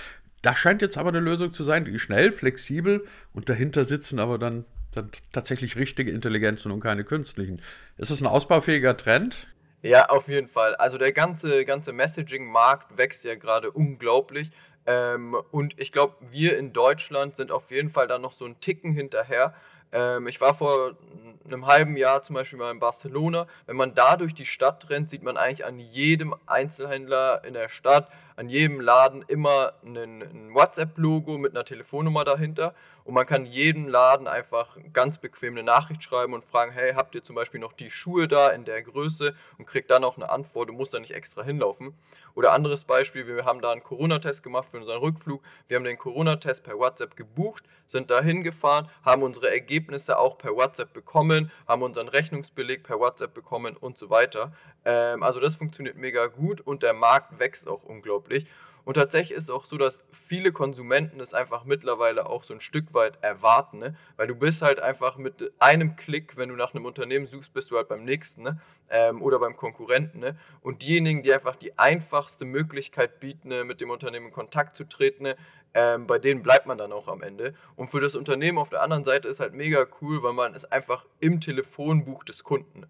Da 0.41 0.55
scheint 0.55 0.81
jetzt 0.81 0.97
aber 0.97 1.09
eine 1.09 1.19
Lösung 1.19 1.51
zu 1.51 1.65
sein, 1.65 1.83
die 1.83 1.99
schnell, 1.99 2.31
flexibel 2.31 3.03
und 3.33 3.49
dahinter 3.49 3.83
sitzen 3.83 4.19
aber 4.19 4.37
dann 4.37 4.63
dann 4.95 5.11
tatsächlich 5.31 5.75
richtige 5.75 6.11
Intelligenzen 6.11 6.71
und 6.71 6.79
keine 6.79 7.03
künstlichen. 7.03 7.61
Ist 7.97 8.11
das 8.11 8.21
ein 8.21 8.27
ausbaufähiger 8.27 8.97
Trend? 8.97 9.47
Ja, 9.81 10.07
auf 10.09 10.27
jeden 10.27 10.47
Fall. 10.47 10.75
Also 10.75 10.97
der 10.97 11.11
ganze, 11.11 11.63
ganze 11.63 11.93
Messaging-Markt 11.93 12.97
wächst 12.97 13.23
ja 13.23 13.35
gerade 13.35 13.69
unglaublich. 13.69 14.49
Ähm, 14.87 15.35
und 15.51 15.79
ich 15.79 15.91
glaube, 15.91 16.15
wir 16.31 16.57
in 16.57 16.73
Deutschland 16.73 17.37
sind 17.37 17.51
auf 17.51 17.69
jeden 17.71 17.89
Fall 17.89 18.07
da 18.07 18.17
noch 18.17 18.31
so 18.31 18.45
ein 18.45 18.59
Ticken 18.59 18.93
hinterher. 18.93 19.53
Ähm, 19.91 20.27
ich 20.27 20.41
war 20.41 20.53
vor 20.53 20.97
einem 21.45 21.67
halben 21.67 21.97
Jahr 21.97 22.21
zum 22.21 22.33
Beispiel 22.33 22.59
mal 22.59 22.71
in 22.71 22.79
Barcelona. 22.79 23.47
Wenn 23.65 23.75
man 23.75 23.93
da 23.93 24.17
durch 24.17 24.33
die 24.33 24.45
Stadt 24.45 24.89
rennt, 24.89 25.09
sieht 25.09 25.23
man 25.23 25.37
eigentlich 25.37 25.65
an 25.65 25.79
jedem 25.79 26.35
Einzelhändler 26.47 27.43
in 27.45 27.53
der 27.53 27.69
Stadt, 27.69 28.09
an 28.35 28.49
jedem 28.49 28.81
Laden 28.81 29.23
immer 29.27 29.73
ein 29.83 30.53
WhatsApp-Logo 30.53 31.37
mit 31.37 31.55
einer 31.55 31.63
Telefonnummer 31.63 32.23
dahinter. 32.23 32.73
Und 33.05 33.13
man 33.13 33.27
kann 33.27 33.45
jedem 33.45 33.87
Laden 33.87 34.27
einfach 34.27 34.77
ganz 34.91 35.19
bequem 35.19 35.53
eine 35.53 35.61
Nachricht 35.61 36.01
schreiben 36.01 36.33
und 36.33 36.43
fragen, 36.43 36.71
hey, 36.71 36.93
habt 36.95 37.13
ihr 37.13 37.23
zum 37.23 37.35
Beispiel 37.35 37.59
noch 37.59 37.73
die 37.73 37.91
Schuhe 37.91 38.27
da 38.27 38.49
in 38.49 38.65
der 38.65 38.81
Größe 38.81 39.35
und 39.59 39.67
kriegt 39.67 39.91
dann 39.91 40.03
auch 40.03 40.17
eine 40.17 40.31
Antwort, 40.31 40.69
du 40.69 40.73
musst 40.73 40.95
da 40.95 40.99
nicht 40.99 41.13
extra 41.13 41.43
hinlaufen. 41.43 41.93
Oder 42.33 42.51
anderes 42.51 42.83
Beispiel, 42.83 43.27
wir 43.27 43.45
haben 43.45 43.61
da 43.61 43.71
einen 43.71 43.83
Corona-Test 43.83 44.41
gemacht 44.41 44.69
für 44.71 44.77
unseren 44.77 44.99
Rückflug. 44.99 45.43
Wir 45.67 45.77
haben 45.77 45.83
den 45.83 45.99
Corona-Test 45.99 46.63
per 46.63 46.79
WhatsApp 46.79 47.15
gebucht, 47.15 47.63
sind 47.85 48.09
da 48.09 48.21
hingefahren, 48.21 48.89
haben 49.03 49.21
unsere 49.21 49.51
Ergebnisse 49.51 50.17
auch 50.17 50.39
per 50.39 50.55
WhatsApp 50.55 50.91
bekommen, 50.91 51.51
haben 51.67 51.83
unseren 51.83 52.07
Rechnungsbeleg 52.07 52.81
per 52.81 52.99
WhatsApp 52.99 53.35
bekommen 53.35 53.77
und 53.77 53.99
so 53.99 54.09
weiter. 54.09 54.51
Ähm, 54.83 55.21
also 55.21 55.39
das 55.39 55.55
funktioniert 55.55 55.95
mega 55.95 56.25
gut 56.25 56.59
und 56.59 56.81
der 56.81 56.93
Markt 56.93 57.39
wächst 57.39 57.67
auch 57.67 57.83
unglaublich. 57.83 58.47
Und 58.85 58.93
tatsächlich 58.93 59.35
ist 59.35 59.45
es 59.45 59.49
auch 59.49 59.65
so, 59.65 59.77
dass 59.77 60.05
viele 60.11 60.51
Konsumenten 60.51 61.19
es 61.19 61.33
einfach 61.33 61.65
mittlerweile 61.65 62.27
auch 62.27 62.43
so 62.43 62.53
ein 62.53 62.61
Stück 62.61 62.93
weit 62.93 63.17
erwarten, 63.21 63.79
ne? 63.79 63.95
weil 64.15 64.27
du 64.27 64.35
bist 64.35 64.61
halt 64.61 64.79
einfach 64.79 65.17
mit 65.17 65.51
einem 65.59 65.95
Klick, 65.95 66.37
wenn 66.37 66.49
du 66.49 66.55
nach 66.55 66.73
einem 66.73 66.85
Unternehmen 66.85 67.25
suchst, 67.25 67.51
bist 67.53 67.71
du 67.71 67.77
halt 67.77 67.87
beim 67.87 68.05
nächsten 68.05 68.43
ne? 68.43 68.61
ähm, 68.89 69.21
oder 69.23 69.39
beim 69.39 69.57
Konkurrenten. 69.57 70.19
Ne? 70.19 70.37
Und 70.61 70.83
diejenigen, 70.83 71.23
die 71.23 71.33
einfach 71.33 71.55
die 71.55 71.77
einfachste 71.79 72.45
Möglichkeit 72.45 73.19
bieten, 73.19 73.49
ne, 73.49 73.63
mit 73.63 73.81
dem 73.81 73.89
Unternehmen 73.89 74.27
in 74.27 74.31
Kontakt 74.31 74.75
zu 74.75 74.83
treten, 74.83 75.23
ne, 75.23 75.35
ähm, 75.73 76.05
bei 76.05 76.19
denen 76.19 76.43
bleibt 76.43 76.67
man 76.67 76.77
dann 76.77 76.93
auch 76.93 77.07
am 77.07 77.21
Ende. 77.21 77.53
Und 77.75 77.87
für 77.87 77.99
das 77.99 78.15
Unternehmen 78.15 78.57
auf 78.57 78.69
der 78.69 78.81
anderen 78.81 79.03
Seite 79.03 79.27
ist 79.27 79.39
halt 79.39 79.53
mega 79.53 79.85
cool, 80.01 80.21
weil 80.21 80.33
man 80.33 80.53
ist 80.53 80.71
einfach 80.71 81.05
im 81.19 81.41
Telefonbuch 81.41 82.23
des 82.23 82.43
Kunden. 82.43 82.85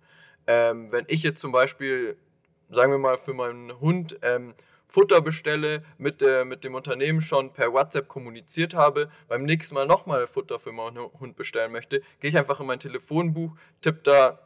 Ähm, 0.46 0.92
wenn 0.92 1.06
ich 1.08 1.24
jetzt 1.24 1.42
zum 1.42 1.52
Beispiel, 1.52 2.18
sagen 2.70 2.92
wir 2.92 3.00
mal, 3.00 3.18
für 3.18 3.34
meinen 3.34 3.80
Hund 3.80 4.20
ähm, 4.22 4.54
Futter 4.96 5.20
bestelle, 5.20 5.84
mit, 5.98 6.22
äh, 6.22 6.46
mit 6.46 6.64
dem 6.64 6.74
Unternehmen 6.74 7.20
schon 7.20 7.52
per 7.52 7.74
WhatsApp 7.74 8.08
kommuniziert 8.08 8.74
habe, 8.74 9.10
beim 9.28 9.44
nächsten 9.44 9.76
Mal 9.76 9.86
nochmal 9.86 10.26
Futter 10.26 10.58
für 10.58 10.72
meinen 10.72 10.98
Hund 11.20 11.36
bestellen 11.36 11.74
möchte, 11.74 12.00
gehe 12.22 12.30
ich 12.30 12.38
einfach 12.38 12.62
in 12.62 12.66
mein 12.66 12.80
Telefonbuch, 12.80 13.52
tippe 13.82 14.00
da 14.04 14.40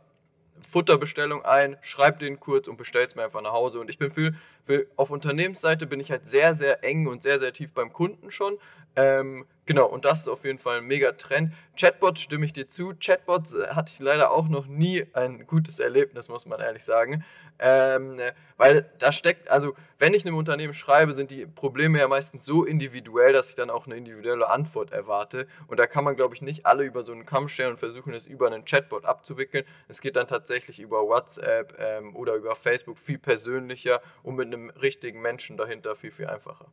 Futterbestellung 0.68 1.46
ein, 1.46 1.78
schreibe 1.84 2.18
den 2.18 2.40
kurz 2.40 2.68
und 2.68 2.78
bestelle 2.78 3.06
es 3.06 3.14
mir 3.14 3.26
einfach 3.26 3.44
nach 3.44 3.52
Hause. 3.52 3.80
Und 3.80 3.92
ich 3.92 4.00
bin 4.00 4.10
für, 4.10 4.34
für, 4.66 4.88
auf 4.96 5.12
Unternehmensseite 5.12 5.86
bin 5.86 6.00
ich 6.00 6.10
halt 6.10 6.26
sehr, 6.26 6.56
sehr 6.56 6.84
eng 6.84 7.06
und 7.06 7.22
sehr, 7.22 7.38
sehr 7.38 7.54
tief 7.54 7.72
beim 7.72 7.94
Kunden 7.94 8.32
schon. 8.32 8.58
Ähm, 8.96 9.46
genau, 9.70 9.86
und 9.86 10.04
das 10.04 10.22
ist 10.22 10.28
auf 10.28 10.46
jeden 10.46 10.58
Fall 10.58 10.80
ein 10.80 10.86
mega 10.86 11.12
Trend. 11.12 11.54
Chatbot 11.80 12.18
stimme 12.18 12.44
ich 12.44 12.54
dir 12.54 12.68
zu. 12.68 12.94
Chatbots 13.00 13.54
äh, 13.54 13.68
hatte 13.68 13.94
ich 13.94 14.00
leider 14.00 14.32
auch 14.32 14.50
noch 14.50 14.66
nie 14.66 15.06
ein 15.14 15.46
gutes 15.46 15.80
Erlebnis, 15.80 16.28
muss 16.28 16.48
man 16.48 16.60
ehrlich 16.60 16.84
sagen. 16.84 17.24
Ähm, 17.60 18.20
weil 18.58 18.90
da 18.98 19.12
steckt, 19.12 19.48
also 19.48 19.76
wenn 20.00 20.16
ich 20.16 20.26
einem 20.26 20.38
Unternehmen 20.38 20.74
schreibe, 20.74 21.14
sind 21.14 21.30
die 21.30 21.46
Probleme 21.46 22.00
ja 22.00 22.08
meistens 22.08 22.46
so 22.46 22.66
individuell, 22.66 23.32
dass 23.32 23.50
ich 23.50 23.56
dann 23.56 23.70
auch 23.70 23.86
eine 23.86 23.96
individuelle 23.96 24.50
Antwort 24.50 24.92
erwarte. 24.92 25.46
Und 25.68 25.80
da 25.80 25.86
kann 25.86 26.04
man, 26.04 26.16
glaube 26.16 26.34
ich, 26.34 26.42
nicht 26.42 26.66
alle 26.66 26.84
über 26.84 27.04
so 27.04 27.12
einen 27.12 27.28
Kamm 27.28 27.48
stellen 27.48 27.72
und 27.72 27.78
versuchen, 27.78 28.16
es 28.16 28.26
über 28.26 28.48
einen 28.48 28.66
Chatbot 28.66 29.06
abzuwickeln. 29.06 29.66
Es 29.88 30.02
geht 30.02 30.16
dann 30.16 30.28
tatsächlich 30.28 30.80
über 30.80 31.04
WhatsApp 31.04 31.76
ähm, 31.78 32.16
oder 32.16 32.34
über 32.34 32.56
Facebook 32.56 32.98
viel 32.98 33.20
persönlicher 33.20 34.02
und 34.24 34.36
mit 34.36 34.48
einem 34.48 34.72
richtigen 34.72 35.22
Menschen 35.22 35.58
dahinter 35.58 35.96
viel, 35.96 36.12
viel 36.12 36.26
einfacher. 36.26 36.72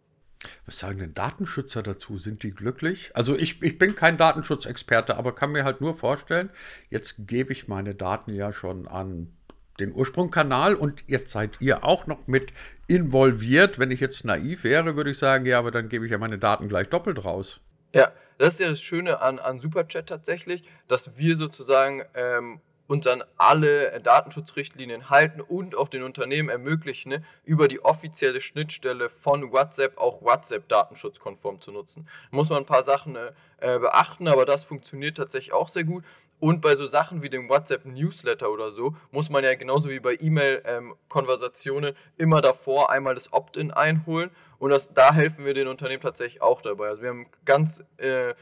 Was 0.67 0.81
sagen 0.81 0.99
denn 0.99 1.15
Datenschützer 1.15 1.83
dazu? 1.83 2.19
Sind 2.19 2.43
die 2.43 2.51
glücklich? 2.51 3.13
Also 3.15 3.37
ich, 3.37 3.63
ich 3.63 3.79
bin 3.79 3.95
kein 3.95 4.19
Datenschutzexperte, 4.19 5.17
aber 5.17 5.33
kann 5.35 5.53
mir 5.53 5.65
halt 5.65 5.81
nur 5.81 5.95
vorstellen, 5.95 6.51
jetzt 6.91 7.15
gebe 7.29 7.53
ich 7.53 7.69
meine 7.69 7.95
Daten 7.95 8.35
ja 8.35 8.53
schon 8.53 8.89
an 8.89 9.33
den 9.79 9.93
Ursprungkanal 9.93 10.75
und 10.75 11.05
jetzt 11.07 11.31
seid 11.31 11.61
ihr 11.61 11.85
auch 11.85 12.07
noch 12.07 12.27
mit 12.27 12.53
involviert. 12.89 13.79
Wenn 13.79 13.91
ich 13.91 14.01
jetzt 14.01 14.25
naiv 14.25 14.65
wäre, 14.65 14.97
würde 14.97 15.11
ich 15.11 15.19
sagen, 15.19 15.47
ja, 15.47 15.59
aber 15.59 15.71
dann 15.71 15.89
gebe 15.89 16.05
ich 16.05 16.11
ja 16.11 16.19
meine 16.19 16.39
Daten 16.39 16.69
gleich 16.69 16.89
doppelt 16.89 17.25
raus. 17.25 17.61
Ja, 17.95 18.11
das 18.39 18.55
ist 18.55 18.61
ja 18.61 18.69
das 18.69 18.83
Schöne 18.83 19.21
an, 19.21 19.39
an 19.39 19.61
Superchat 19.61 20.09
tatsächlich, 20.09 20.69
dass 20.89 21.17
wir 21.17 21.37
sozusagen 21.37 22.03
ähm, 22.15 22.61
und 22.87 23.07
dann 23.07 23.23
alle 23.37 24.01
Datenschutzrichtlinien 24.01 25.11
halten 25.11 25.41
und 25.41 25.77
auch 25.77 25.89
den 25.89 26.03
Unternehmen 26.03 26.49
ermöglichen, 26.49 27.11
ne, 27.11 27.23
über 27.45 27.69
die 27.69 27.85
offizielle 27.85 28.41
Schnittstelle 28.41 29.09
von 29.09 29.53
WhatsApp 29.53 29.99
auch 29.99 30.23
WhatsApp 30.23 30.69
datenschutzkonform 30.69 31.61
zu 31.61 31.73
nutzen. 31.73 32.09
Da 32.31 32.37
muss 32.37 32.51
man 32.51 32.59
ein 32.59 32.67
paar 32.67 32.83
Sachen 32.83 33.17
äh, 33.17 33.79
beachten, 33.79 34.29
aber 34.29 34.45
das 34.45 34.65
funktioniert 34.65 35.17
tatsächlich 35.17 35.53
auch 35.53 35.69
sehr 35.69 35.85
gut. 35.85 36.05
Und 36.39 36.61
bei 36.61 36.77
so 36.77 36.87
Sachen 36.87 37.23
wie 37.23 37.31
dem 37.31 37.49
WhatsApp-Newsletter 37.49 38.51
oder 38.51 38.71
so 38.71 38.95
muss 39.11 39.31
man 39.31 39.43
ja 39.43 39.55
genauso 39.55 39.89
wie 39.89 40.01
bei 40.01 40.17
E-Mail-Konversationen 40.21 41.95
ähm, 41.95 42.01
immer 42.19 42.43
davor 42.43 42.91
einmal 42.91 43.15
das 43.15 43.33
Opt-in 43.33 43.71
einholen. 43.71 44.31
Und 44.59 44.71
das, 44.71 44.93
da 44.93 45.15
helfen 45.15 45.47
wir 45.47 45.55
den 45.55 45.69
Unternehmen 45.69 46.03
tatsächlich 46.03 46.43
auch 46.43 46.61
dabei. 46.61 46.89
Also 46.89 47.03
wir 47.03 47.09
haben 47.09 47.27
ganz 47.45 47.83
äh, 47.97 48.35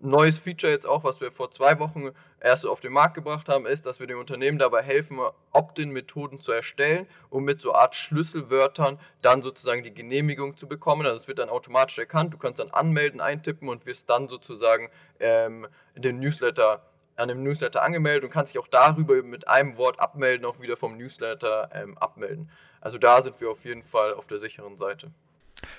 neues 0.00 0.38
Feature 0.38 0.72
jetzt 0.72 0.86
auch, 0.86 1.04
was 1.04 1.20
wir 1.20 1.32
vor 1.32 1.50
zwei 1.50 1.78
Wochen 1.78 2.10
erst 2.40 2.66
auf 2.66 2.80
den 2.80 2.92
Markt 2.92 3.14
gebracht 3.14 3.48
haben, 3.48 3.66
ist, 3.66 3.86
dass 3.86 4.00
wir 4.00 4.06
dem 4.06 4.18
Unternehmen 4.18 4.58
dabei 4.58 4.82
helfen, 4.82 5.18
Opt-in-Methoden 5.52 6.40
zu 6.40 6.52
erstellen, 6.52 7.06
um 7.30 7.44
mit 7.44 7.60
so 7.60 7.74
Art 7.74 7.96
Schlüsselwörtern 7.96 8.98
dann 9.22 9.42
sozusagen 9.42 9.82
die 9.82 9.94
Genehmigung 9.94 10.56
zu 10.56 10.68
bekommen. 10.68 11.06
Also 11.06 11.16
es 11.16 11.28
wird 11.28 11.38
dann 11.38 11.48
automatisch 11.48 11.98
erkannt, 11.98 12.34
du 12.34 12.38
kannst 12.38 12.60
dann 12.60 12.70
anmelden, 12.70 13.20
eintippen 13.20 13.68
und 13.68 13.86
wirst 13.86 14.08
dann 14.08 14.28
sozusagen 14.28 14.90
ähm, 15.20 15.66
den 15.96 16.20
Newsletter 16.20 16.82
an 17.16 17.28
dem 17.28 17.42
Newsletter 17.42 17.82
angemeldet 17.82 18.24
und 18.24 18.30
kannst 18.30 18.54
dich 18.54 18.60
auch 18.60 18.68
darüber 18.68 19.20
mit 19.24 19.48
einem 19.48 19.76
Wort 19.76 19.98
abmelden, 19.98 20.46
auch 20.46 20.60
wieder 20.60 20.76
vom 20.76 20.96
Newsletter 20.96 21.68
ähm, 21.72 21.98
abmelden. 21.98 22.48
Also 22.80 22.96
da 22.96 23.20
sind 23.20 23.40
wir 23.40 23.50
auf 23.50 23.64
jeden 23.64 23.82
Fall 23.82 24.14
auf 24.14 24.28
der 24.28 24.38
sicheren 24.38 24.76
Seite. 24.76 25.10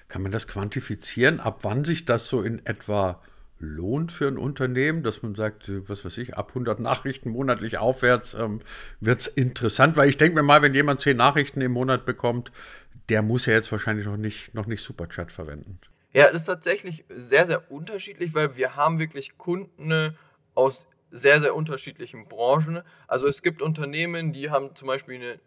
Kann 0.09 0.21
man 0.21 0.33
das 0.33 0.49
quantifizieren, 0.49 1.39
ab 1.39 1.59
wann 1.61 1.85
sich 1.85 2.03
das 2.03 2.27
so 2.27 2.41
in 2.41 2.65
etwa 2.65 3.21
lohnt 3.59 4.11
für 4.11 4.27
ein 4.27 4.37
Unternehmen, 4.37 5.03
dass 5.03 5.21
man 5.21 5.35
sagt, 5.35 5.71
was 5.89 6.05
weiß 6.05 6.17
ich, 6.17 6.37
ab 6.37 6.49
100 6.49 6.79
Nachrichten 6.79 7.29
monatlich 7.29 7.77
aufwärts 7.77 8.33
ähm, 8.33 8.61
wird 8.99 9.19
es 9.19 9.27
interessant, 9.27 9.97
weil 9.97 10.09
ich 10.09 10.17
denke 10.17 10.35
mir 10.35 10.43
mal, 10.43 10.61
wenn 10.61 10.73
jemand 10.73 11.01
10 11.01 11.17
Nachrichten 11.17 11.61
im 11.61 11.73
Monat 11.73 12.05
bekommt, 12.05 12.51
der 13.09 13.21
muss 13.21 13.45
ja 13.45 13.53
jetzt 13.53 13.71
wahrscheinlich 13.71 14.05
noch 14.05 14.17
nicht, 14.17 14.53
noch 14.53 14.65
nicht 14.65 14.81
Superchat 14.83 15.31
verwenden. 15.31 15.79
Ja, 16.13 16.31
das 16.31 16.41
ist 16.41 16.45
tatsächlich 16.45 17.05
sehr, 17.09 17.45
sehr 17.45 17.71
unterschiedlich, 17.71 18.33
weil 18.33 18.55
wir 18.55 18.75
haben 18.75 18.97
wirklich 18.97 19.37
Kunden 19.37 20.15
aus 20.55 20.87
sehr, 21.11 21.39
sehr 21.39 21.55
unterschiedlichen 21.55 22.27
Branchen. 22.27 22.81
Also 23.07 23.27
es 23.27 23.41
gibt 23.41 23.61
Unternehmen, 23.61 24.31
die 24.31 24.49
haben 24.49 24.75
zum 24.75 24.87
Beispiel 24.87 25.15
eine 25.15 25.39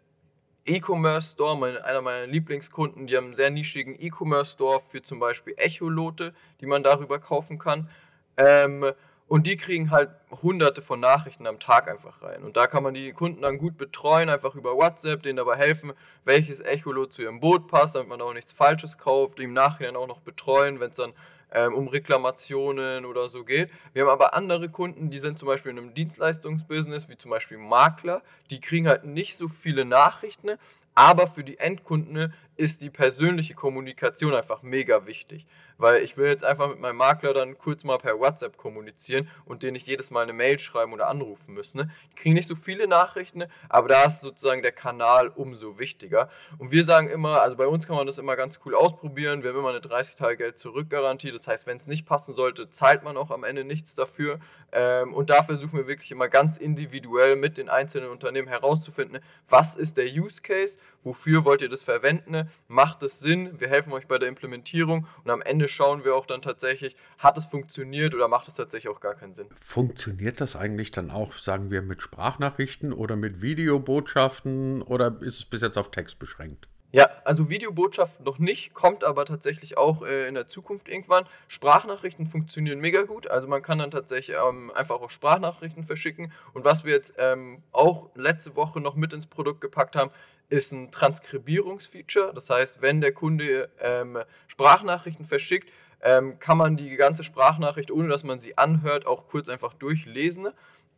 E-Commerce 0.65 1.31
Store, 1.31 1.57
mein, 1.57 1.77
einer 1.77 2.01
meiner 2.01 2.27
Lieblingskunden, 2.27 3.07
die 3.07 3.17
haben 3.17 3.25
einen 3.25 3.35
sehr 3.35 3.49
nischigen 3.49 3.95
E-Commerce 3.99 4.53
Store 4.53 4.81
für 4.89 5.01
zum 5.01 5.19
Beispiel 5.19 5.53
Echolote, 5.57 6.33
die 6.61 6.65
man 6.65 6.83
darüber 6.83 7.19
kaufen 7.19 7.59
kann. 7.59 7.89
Ähm, 8.37 8.85
und 9.27 9.47
die 9.47 9.57
kriegen 9.57 9.89
halt 9.89 10.11
hunderte 10.29 10.81
von 10.81 10.99
Nachrichten 10.99 11.47
am 11.47 11.59
Tag 11.59 11.89
einfach 11.89 12.21
rein. 12.21 12.43
Und 12.43 12.55
da 12.55 12.67
kann 12.67 12.83
man 12.83 12.93
die 12.93 13.13
Kunden 13.13 13.41
dann 13.41 13.57
gut 13.57 13.77
betreuen, 13.77 14.29
einfach 14.29 14.55
über 14.55 14.75
WhatsApp, 14.75 15.23
denen 15.23 15.37
dabei 15.37 15.57
helfen, 15.57 15.93
welches 16.23 16.59
Echolot 16.59 17.13
zu 17.13 17.23
ihrem 17.23 17.39
Boot 17.39 17.67
passt, 17.67 17.95
damit 17.95 18.09
man 18.09 18.21
auch 18.21 18.33
nichts 18.33 18.51
Falsches 18.51 18.97
kauft, 18.97 19.39
die 19.39 19.43
im 19.43 19.53
Nachhinein 19.53 19.95
auch 19.95 20.07
noch 20.07 20.19
betreuen, 20.19 20.79
wenn 20.79 20.91
es 20.91 20.97
dann 20.97 21.13
ähm, 21.53 21.73
um 21.73 21.87
Reklamationen 21.87 23.05
oder 23.05 23.27
so 23.29 23.43
geht. 23.45 23.69
Wir 23.93 24.03
haben 24.03 24.09
aber 24.09 24.33
andere 24.33 24.69
Kunden, 24.69 25.09
die 25.09 25.19
sind 25.19 25.37
zum 25.39 25.47
Beispiel 25.47 25.71
in 25.71 25.77
einem 25.77 25.93
Dienstleistungsbusiness, 25.93 27.09
wie 27.09 27.17
zum 27.17 27.31
Beispiel 27.31 27.57
Makler, 27.57 28.21
die 28.49 28.59
kriegen 28.59 28.87
halt 28.87 29.05
nicht 29.05 29.37
so 29.37 29.47
viele 29.47 29.85
Nachrichten, 29.85 30.57
aber 30.95 31.27
für 31.27 31.43
die 31.43 31.59
Endkunden 31.59 32.33
ist 32.55 32.81
die 32.81 32.89
persönliche 32.89 33.53
Kommunikation 33.53 34.33
einfach 34.33 34.61
mega 34.61 35.05
wichtig. 35.07 35.45
Weil 35.77 36.03
ich 36.03 36.17
will 36.17 36.27
jetzt 36.27 36.43
einfach 36.43 36.69
mit 36.69 36.79
meinem 36.79 36.97
Makler 36.97 37.33
dann 37.33 37.57
kurz 37.57 37.83
mal 37.83 37.97
per 37.97 38.19
WhatsApp 38.19 38.57
kommunizieren 38.57 39.27
und 39.45 39.63
den 39.63 39.73
nicht 39.73 39.87
jedes 39.87 40.11
Mal 40.11 40.21
eine 40.21 40.33
Mail 40.33 40.59
schreiben 40.59 40.93
oder 40.93 41.07
anrufen 41.07 41.53
müssen. 41.53 41.79
Ne? 41.79 41.91
Die 42.11 42.15
kriegen 42.15 42.35
nicht 42.35 42.47
so 42.47 42.55
viele 42.55 42.87
Nachrichten, 42.87 43.45
aber 43.69 43.87
da 43.87 44.03
ist 44.03 44.21
sozusagen 44.21 44.61
der 44.61 44.71
Kanal 44.71 45.29
umso 45.29 45.79
wichtiger. 45.79 46.29
Und 46.59 46.71
wir 46.71 46.83
sagen 46.83 47.09
immer, 47.09 47.41
also 47.41 47.55
bei 47.55 47.65
uns 47.65 47.87
kann 47.87 47.95
man 47.95 48.05
das 48.05 48.19
immer 48.19 48.35
ganz 48.35 48.59
cool 48.65 48.75
ausprobieren. 48.75 49.43
Wir 49.43 49.49
haben 49.49 49.59
immer 49.59 49.69
eine 49.69 49.81
30 49.81 50.15
Tage 50.15 50.37
Geld 50.37 50.59
zurück 50.59 50.89
Garantie. 50.89 51.31
Das 51.31 51.47
heißt, 51.47 51.65
wenn 51.65 51.77
es 51.77 51.87
nicht 51.87 52.05
passen 52.05 52.35
sollte, 52.35 52.69
zahlt 52.69 53.03
man 53.03 53.17
auch 53.17 53.31
am 53.31 53.43
Ende 53.43 53.63
nichts 53.63 53.95
dafür. 53.95 54.39
Ähm, 54.71 55.13
und 55.13 55.31
da 55.31 55.41
versuchen 55.41 55.77
wir 55.77 55.87
wirklich 55.87 56.11
immer 56.11 56.27
ganz 56.27 56.57
individuell 56.57 57.35
mit 57.35 57.57
den 57.57 57.69
einzelnen 57.69 58.09
Unternehmen 58.09 58.47
herauszufinden, 58.47 59.19
was 59.49 59.75
ist 59.75 59.97
der 59.97 60.05
Use 60.05 60.41
Case, 60.41 60.77
wofür 61.03 61.45
wollt 61.45 61.61
ihr 61.61 61.69
das 61.69 61.83
verwenden, 61.83 62.42
macht 62.67 63.03
es 63.03 63.19
Sinn, 63.19 63.59
wir 63.59 63.69
helfen 63.69 63.93
euch 63.93 64.07
bei 64.07 64.17
der 64.17 64.29
Implementierung 64.29 65.07
und 65.23 65.31
am 65.31 65.41
Ende 65.41 65.67
schauen 65.67 66.03
wir 66.03 66.15
auch 66.15 66.25
dann 66.25 66.41
tatsächlich, 66.41 66.95
hat 67.17 67.37
es 67.37 67.45
funktioniert 67.45 68.13
oder 68.13 68.27
macht 68.27 68.47
es 68.47 68.53
tatsächlich 68.53 68.93
auch 68.93 68.99
gar 68.99 69.15
keinen 69.15 69.33
Sinn. 69.33 69.47
Funktioniert 69.59 70.41
das 70.41 70.55
eigentlich 70.55 70.91
dann 70.91 71.11
auch, 71.11 71.37
sagen 71.37 71.71
wir, 71.71 71.81
mit 71.81 72.01
Sprachnachrichten 72.01 72.93
oder 72.93 73.15
mit 73.15 73.41
Videobotschaften 73.41 74.81
oder 74.81 75.17
ist 75.21 75.39
es 75.39 75.45
bis 75.45 75.61
jetzt 75.61 75.77
auf 75.77 75.91
Text 75.91 76.19
beschränkt? 76.19 76.67
Ja, 76.95 77.09
also 77.25 77.49
Videobotschaften 77.49 78.23
noch 78.23 78.37
nicht, 78.37 78.75
kommt 78.75 79.03
aber 79.03 79.25
tatsächlich 79.25 79.79
auch 79.79 80.03
äh, 80.03 80.27
in 80.27 80.35
der 80.35 80.45
Zukunft 80.45 80.87
irgendwann. 80.87 81.25
Sprachnachrichten 81.47 82.27
funktionieren 82.27 82.79
mega 82.79 83.01
gut, 83.01 83.25
also 83.25 83.47
man 83.47 83.63
kann 83.63 83.79
dann 83.79 83.89
tatsächlich 83.89 84.37
ähm, 84.37 84.71
einfach 84.75 85.01
auch 85.01 85.09
Sprachnachrichten 85.09 85.85
verschicken. 85.85 86.31
Und 86.53 86.65
was 86.65 86.85
wir 86.85 86.93
jetzt 86.93 87.15
ähm, 87.17 87.63
auch 87.71 88.11
letzte 88.13 88.55
Woche 88.55 88.79
noch 88.79 88.93
mit 88.93 89.11
ins 89.11 89.25
Produkt 89.25 89.59
gepackt 89.59 89.95
haben, 89.95 90.11
ist 90.53 90.71
ein 90.71 90.91
Transkribierungsfeature. 90.91 92.31
Das 92.33 92.49
heißt, 92.49 92.81
wenn 92.81 93.01
der 93.01 93.11
Kunde 93.11 93.69
ähm, 93.79 94.19
Sprachnachrichten 94.47 95.25
verschickt, 95.25 95.71
ähm, 96.01 96.37
kann 96.39 96.57
man 96.57 96.77
die 96.77 96.95
ganze 96.95 97.23
Sprachnachricht, 97.23 97.89
ohne 97.89 98.07
dass 98.07 98.23
man 98.23 98.39
sie 98.39 98.57
anhört, 98.57 99.07
auch 99.07 99.27
kurz 99.27 99.49
einfach 99.49 99.73
durchlesen. 99.73 100.49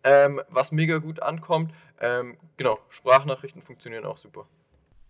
Ähm, 0.04 0.42
was 0.50 0.72
mega 0.72 0.98
gut 0.98 1.22
ankommt. 1.24 1.74
Ähm, 2.00 2.38
genau, 2.58 2.80
Sprachnachrichten 2.90 3.62
funktionieren 3.62 4.06
auch 4.06 4.18
super. 4.18 4.46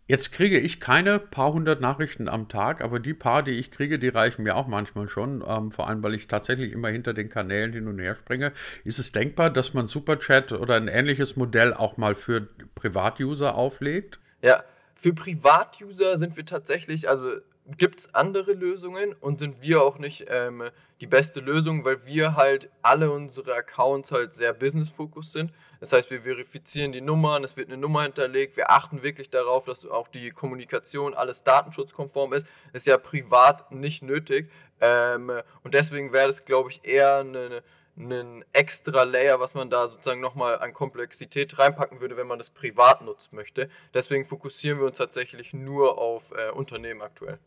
Jetzt 0.08 0.32
kriege 0.32 0.60
ich 0.60 0.80
keine 0.80 1.18
paar 1.18 1.52
hundert 1.52 1.82
Nachrichten 1.82 2.30
am 2.30 2.48
Tag, 2.48 2.82
aber 2.82 3.00
die 3.00 3.16
paar, 3.16 3.42
die 3.42 3.54
ich 3.54 3.72
kriege, 3.72 3.98
die 3.98 4.10
reichen 4.10 4.44
mir 4.44 4.56
auch 4.56 4.68
manchmal 4.68 5.10
schon. 5.10 5.44
Ähm, 5.46 5.72
vor 5.72 5.90
allem, 5.90 6.04
weil 6.04 6.14
ich 6.14 6.28
tatsächlich 6.28 6.72
immer 6.72 6.90
hinter 6.90 7.14
den 7.14 7.30
Kanälen 7.30 7.74
hin 7.74 7.88
und 7.88 7.98
her 7.98 8.14
springe. 8.14 8.54
Ist 8.84 9.00
es 9.00 9.12
denkbar, 9.12 9.50
dass 9.50 9.74
man 9.74 9.88
Superchat 9.88 10.52
oder 10.52 10.76
ein 10.76 10.88
ähnliches 10.88 11.36
Modell 11.36 11.74
auch 11.74 11.98
mal 11.98 12.14
für 12.14 12.48
Privatuser 12.76 13.56
auflegt? 13.56 14.20
Ja, 14.46 14.64
für 14.94 15.12
Privatuser 15.12 16.20
sind 16.20 16.38
wir 16.38 16.46
tatsächlich, 16.46 17.10
also 17.10 17.38
gibt 17.66 18.02
es 18.02 18.14
andere 18.14 18.54
Lösungen 18.54 19.14
und 19.14 19.40
sind 19.40 19.60
wir 19.60 19.82
auch 19.82 19.98
nicht 19.98 20.28
ähm, 20.30 20.70
die 21.02 21.08
beste 21.08 21.40
Lösung, 21.40 21.84
weil 21.84 22.06
wir 22.06 22.36
halt 22.36 22.70
alle 22.84 23.10
unsere 23.10 23.56
Accounts 23.56 24.12
halt 24.12 24.36
sehr 24.36 24.54
business-fokus 24.54 25.32
sind. 25.32 25.52
Das 25.80 25.94
heißt, 25.94 26.12
wir 26.12 26.22
verifizieren 26.22 26.92
die 26.92 27.02
Nummern, 27.02 27.44
es 27.44 27.58
wird 27.58 27.70
eine 27.70 27.78
Nummer 27.78 28.04
hinterlegt, 28.04 28.56
wir 28.56 28.70
achten 28.70 29.02
wirklich 29.02 29.32
darauf, 29.32 29.66
dass 29.66 29.84
auch 29.84 30.10
die 30.10 30.30
Kommunikation 30.30 31.16
alles 31.16 31.42
datenschutzkonform 31.42 32.34
ist. 32.34 32.46
Ist 32.72 32.86
ja 32.86 33.00
privat 33.00 33.72
nicht 33.72 34.04
nötig 34.04 34.52
ähm, 34.80 35.32
und 35.64 35.74
deswegen 35.74 36.14
wäre 36.14 36.28
das, 36.28 36.46
glaube 36.46 36.70
ich, 36.70 36.86
eher 36.86 37.18
eine 37.18 37.64
einen 37.98 38.44
extra 38.52 39.04
Layer, 39.04 39.40
was 39.40 39.54
man 39.54 39.70
da 39.70 39.88
sozusagen 39.88 40.22
nochmal 40.22 40.60
an 40.60 40.74
Komplexität 40.74 41.58
reinpacken 41.58 42.02
würde, 42.02 42.18
wenn 42.18 42.28
man 42.28 42.38
das 42.38 42.50
privat 42.50 43.02
nutzen 43.02 43.36
möchte. 43.36 43.70
Deswegen 43.94 44.26
fokussieren 44.26 44.80
wir 44.80 44.88
uns 44.88 44.98
tatsächlich 44.98 45.54
nur 45.54 45.98
auf 45.98 46.32
äh, 46.32 46.52
Unternehmen 46.52 47.02
aktuell. 47.02 47.40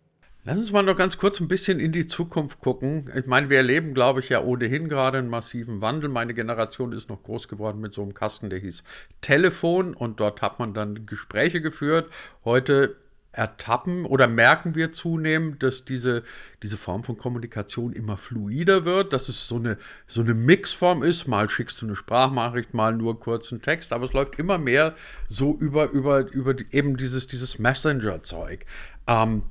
Lass 0.45 0.57
uns 0.57 0.73
mal 0.73 0.83
noch 0.83 0.97
ganz 0.97 1.19
kurz 1.19 1.40
ein 1.40 1.49
bisschen 1.49 1.78
in 1.78 1.93
die 1.93 2.07
Zukunft 2.07 2.61
gucken. 2.61 3.12
Ich 3.14 3.26
meine, 3.26 3.50
wir 3.50 3.59
erleben, 3.59 3.93
glaube 3.93 4.21
ich, 4.21 4.31
ja 4.31 4.43
ohnehin 4.43 4.88
gerade 4.88 5.19
einen 5.19 5.28
massiven 5.28 5.83
Wandel. 5.83 6.09
Meine 6.09 6.33
Generation 6.33 6.93
ist 6.93 7.11
noch 7.11 7.23
groß 7.23 7.49
geworden 7.49 7.81
mit 7.81 7.93
so 7.93 8.00
einem 8.00 8.14
Kasten, 8.14 8.49
der 8.49 8.59
hieß 8.59 8.83
Telefon 9.21 9.93
und 9.93 10.21
dort 10.21 10.40
hat 10.40 10.59
man 10.59 10.73
dann 10.73 11.05
Gespräche 11.05 11.61
geführt. 11.61 12.11
Heute 12.47 12.97
ertappen 13.38 14.04
oder 14.04 14.26
merken 14.26 14.75
wir 14.75 14.92
zunehmend, 14.92 15.62
dass 15.62 15.85
diese, 15.85 16.25
diese 16.62 16.76
Form 16.76 17.04
von 17.04 17.16
Kommunikation 17.16 17.92
immer 17.92 18.16
fluider 18.16 18.85
wird, 18.85 19.12
dass 19.12 19.28
es 19.28 19.47
so 19.47 19.57
eine, 19.57 19.78
so 20.09 20.21
eine 20.21 20.35
Mixform 20.35 21.04
ist. 21.04 21.28
Mal 21.28 21.49
schickst 21.49 21.80
du 21.80 21.87
eine 21.87 21.95
Sprachnachricht, 21.95 22.75
mal 22.75 22.95
nur 22.95 23.21
kurzen 23.21 23.62
Text, 23.62 23.92
aber 23.92 24.07
es 24.07 24.12
läuft 24.12 24.38
immer 24.38 24.59
mehr 24.59 24.95
so 25.28 25.57
über, 25.57 25.90
über, 25.90 26.30
über 26.33 26.54
eben 26.73 26.97
dieses, 26.97 27.28
dieses 27.28 27.61
Messenger-Zeug. 27.61 28.66
Ähm, 29.07 29.45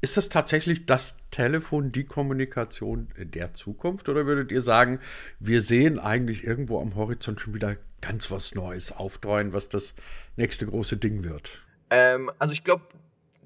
ist 0.00 0.16
das 0.16 0.28
tatsächlich 0.28 0.86
das 0.86 1.16
Telefon, 1.30 1.92
die 1.92 2.04
Kommunikation 2.04 3.08
der 3.16 3.54
Zukunft? 3.54 4.08
Oder 4.08 4.26
würdet 4.26 4.52
ihr 4.52 4.62
sagen, 4.62 5.00
wir 5.40 5.60
sehen 5.60 5.98
eigentlich 5.98 6.44
irgendwo 6.44 6.80
am 6.80 6.94
Horizont 6.94 7.40
schon 7.40 7.54
wieder 7.54 7.76
ganz 8.00 8.30
was 8.30 8.54
Neues 8.54 8.92
auftreuen, 8.92 9.52
was 9.52 9.68
das 9.68 9.94
nächste 10.36 10.66
große 10.66 10.96
Ding 10.96 11.24
wird? 11.24 11.62
Ähm, 11.90 12.30
also 12.38 12.52
ich 12.52 12.64
glaube, 12.64 12.82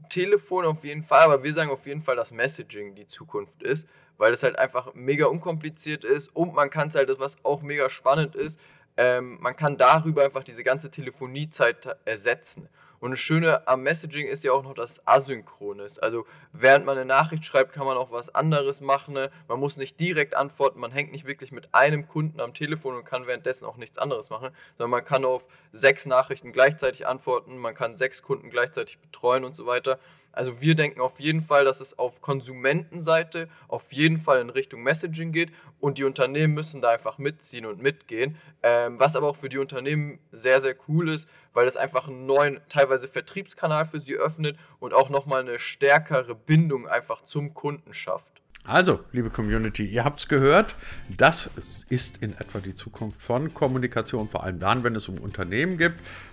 Telefon 0.08 0.64
auf 0.64 0.84
jeden 0.84 1.02
Fall, 1.02 1.22
aber 1.22 1.42
wir 1.42 1.52
sagen 1.52 1.70
auf 1.70 1.86
jeden 1.86 2.02
Fall, 2.02 2.16
dass 2.16 2.32
Messaging 2.32 2.94
die 2.94 3.06
Zukunft 3.06 3.62
ist, 3.62 3.86
weil 4.18 4.32
es 4.32 4.42
halt 4.42 4.58
einfach 4.58 4.94
mega 4.94 5.26
unkompliziert 5.26 6.04
ist 6.04 6.34
und 6.34 6.54
man 6.54 6.70
kann 6.70 6.88
es 6.88 6.94
halt, 6.94 7.10
was 7.18 7.36
auch 7.44 7.62
mega 7.62 7.90
spannend 7.90 8.34
ist, 8.34 8.60
ähm, 8.96 9.38
man 9.40 9.54
kann 9.54 9.76
darüber 9.76 10.24
einfach 10.24 10.42
diese 10.42 10.64
ganze 10.64 10.90
Telefoniezeit 10.90 11.96
ersetzen. 12.04 12.68
Und 13.00 13.10
das 13.12 13.20
Schöne 13.20 13.66
am 13.68 13.82
Messaging 13.82 14.26
ist 14.26 14.44
ja 14.44 14.52
auch 14.52 14.62
noch, 14.62 14.74
dass 14.74 14.92
es 14.92 15.06
asynchron 15.06 15.80
ist. 15.80 16.02
Also 16.02 16.26
während 16.52 16.86
man 16.86 16.96
eine 16.96 17.06
Nachricht 17.06 17.44
schreibt, 17.44 17.72
kann 17.72 17.86
man 17.86 17.96
auch 17.96 18.10
was 18.10 18.34
anderes 18.34 18.80
machen. 18.80 19.14
Ne? 19.14 19.30
Man 19.48 19.60
muss 19.60 19.76
nicht 19.76 20.00
direkt 20.00 20.34
antworten, 20.34 20.80
man 20.80 20.92
hängt 20.92 21.12
nicht 21.12 21.26
wirklich 21.26 21.52
mit 21.52 21.74
einem 21.74 22.08
Kunden 22.08 22.40
am 22.40 22.54
Telefon 22.54 22.96
und 22.96 23.04
kann 23.04 23.26
währenddessen 23.26 23.66
auch 23.66 23.76
nichts 23.76 23.98
anderes 23.98 24.30
machen, 24.30 24.50
sondern 24.76 24.90
man 24.90 25.04
kann 25.04 25.24
auf 25.24 25.44
sechs 25.72 26.06
Nachrichten 26.06 26.52
gleichzeitig 26.52 27.06
antworten, 27.06 27.58
man 27.58 27.74
kann 27.74 27.96
sechs 27.96 28.22
Kunden 28.22 28.50
gleichzeitig 28.50 28.98
betreuen 28.98 29.44
und 29.44 29.54
so 29.54 29.66
weiter. 29.66 29.98
Also 30.36 30.60
wir 30.60 30.74
denken 30.74 31.00
auf 31.00 31.18
jeden 31.18 31.42
Fall, 31.42 31.64
dass 31.64 31.80
es 31.80 31.98
auf 31.98 32.20
Konsumentenseite 32.20 33.48
auf 33.68 33.90
jeden 33.90 34.20
Fall 34.20 34.40
in 34.40 34.50
Richtung 34.50 34.82
Messaging 34.82 35.32
geht 35.32 35.50
und 35.80 35.96
die 35.96 36.04
Unternehmen 36.04 36.52
müssen 36.52 36.82
da 36.82 36.90
einfach 36.90 37.16
mitziehen 37.16 37.64
und 37.64 37.80
mitgehen. 37.82 38.36
Ähm, 38.62 39.00
was 39.00 39.16
aber 39.16 39.28
auch 39.28 39.36
für 39.36 39.48
die 39.48 39.56
Unternehmen 39.56 40.18
sehr, 40.32 40.60
sehr 40.60 40.76
cool 40.88 41.08
ist, 41.08 41.26
weil 41.54 41.66
es 41.66 41.78
einfach 41.78 42.08
einen 42.08 42.26
neuen, 42.26 42.60
teilweise 42.68 43.08
Vertriebskanal 43.08 43.86
für 43.86 43.98
sie 43.98 44.14
öffnet 44.14 44.58
und 44.78 44.92
auch 44.92 45.08
nochmal 45.08 45.40
eine 45.40 45.58
stärkere 45.58 46.34
Bindung 46.34 46.86
einfach 46.86 47.22
zum 47.22 47.54
Kunden 47.54 47.94
schafft. 47.94 48.35
Also, 48.66 49.00
liebe 49.12 49.30
Community, 49.30 49.84
ihr 49.84 50.04
habt 50.04 50.20
es 50.20 50.28
gehört, 50.28 50.74
das 51.16 51.50
ist 51.88 52.16
in 52.18 52.32
etwa 52.32 52.58
die 52.58 52.74
Zukunft 52.74 53.22
von 53.22 53.54
Kommunikation, 53.54 54.28
vor 54.28 54.42
allem 54.42 54.58
dann, 54.58 54.82
wenn 54.82 54.96
es 54.96 55.08
um 55.08 55.18
Unternehmen 55.18 55.78
geht. 55.78 55.92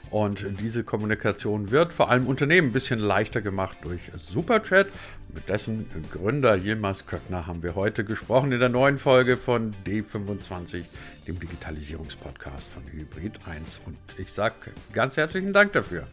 Und 0.09 0.45
diese 0.59 0.83
Kommunikation 0.83 1.71
wird 1.71 1.93
vor 1.93 2.09
allem 2.09 2.27
Unternehmen 2.27 2.69
ein 2.69 2.73
bisschen 2.73 2.99
leichter 2.99 3.41
gemacht 3.41 3.77
durch 3.83 4.01
Superchat. 4.15 4.87
Mit 5.33 5.49
dessen 5.49 5.87
Gründer 6.11 6.55
Yilmaz 6.55 7.05
Köckner 7.05 7.47
haben 7.47 7.63
wir 7.63 7.75
heute 7.75 8.03
gesprochen 8.03 8.51
in 8.51 8.59
der 8.59 8.69
neuen 8.69 8.97
Folge 8.97 9.37
von 9.37 9.73
D25, 9.85 10.85
dem 11.27 11.39
Digitalisierungspodcast 11.39 12.71
von 12.71 12.83
Hybrid 12.91 13.39
1. 13.47 13.81
Und 13.85 13.97
ich 14.17 14.31
sage 14.31 14.55
ganz 14.91 15.17
herzlichen 15.17 15.53
Dank 15.53 15.73
dafür. 15.73 16.07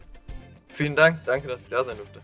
Vielen 0.69 0.95
Dank, 0.95 1.17
danke, 1.25 1.47
dass 1.47 1.63
ich 1.63 1.69
da 1.69 1.83
sein 1.83 1.97
durfte. 1.97 2.21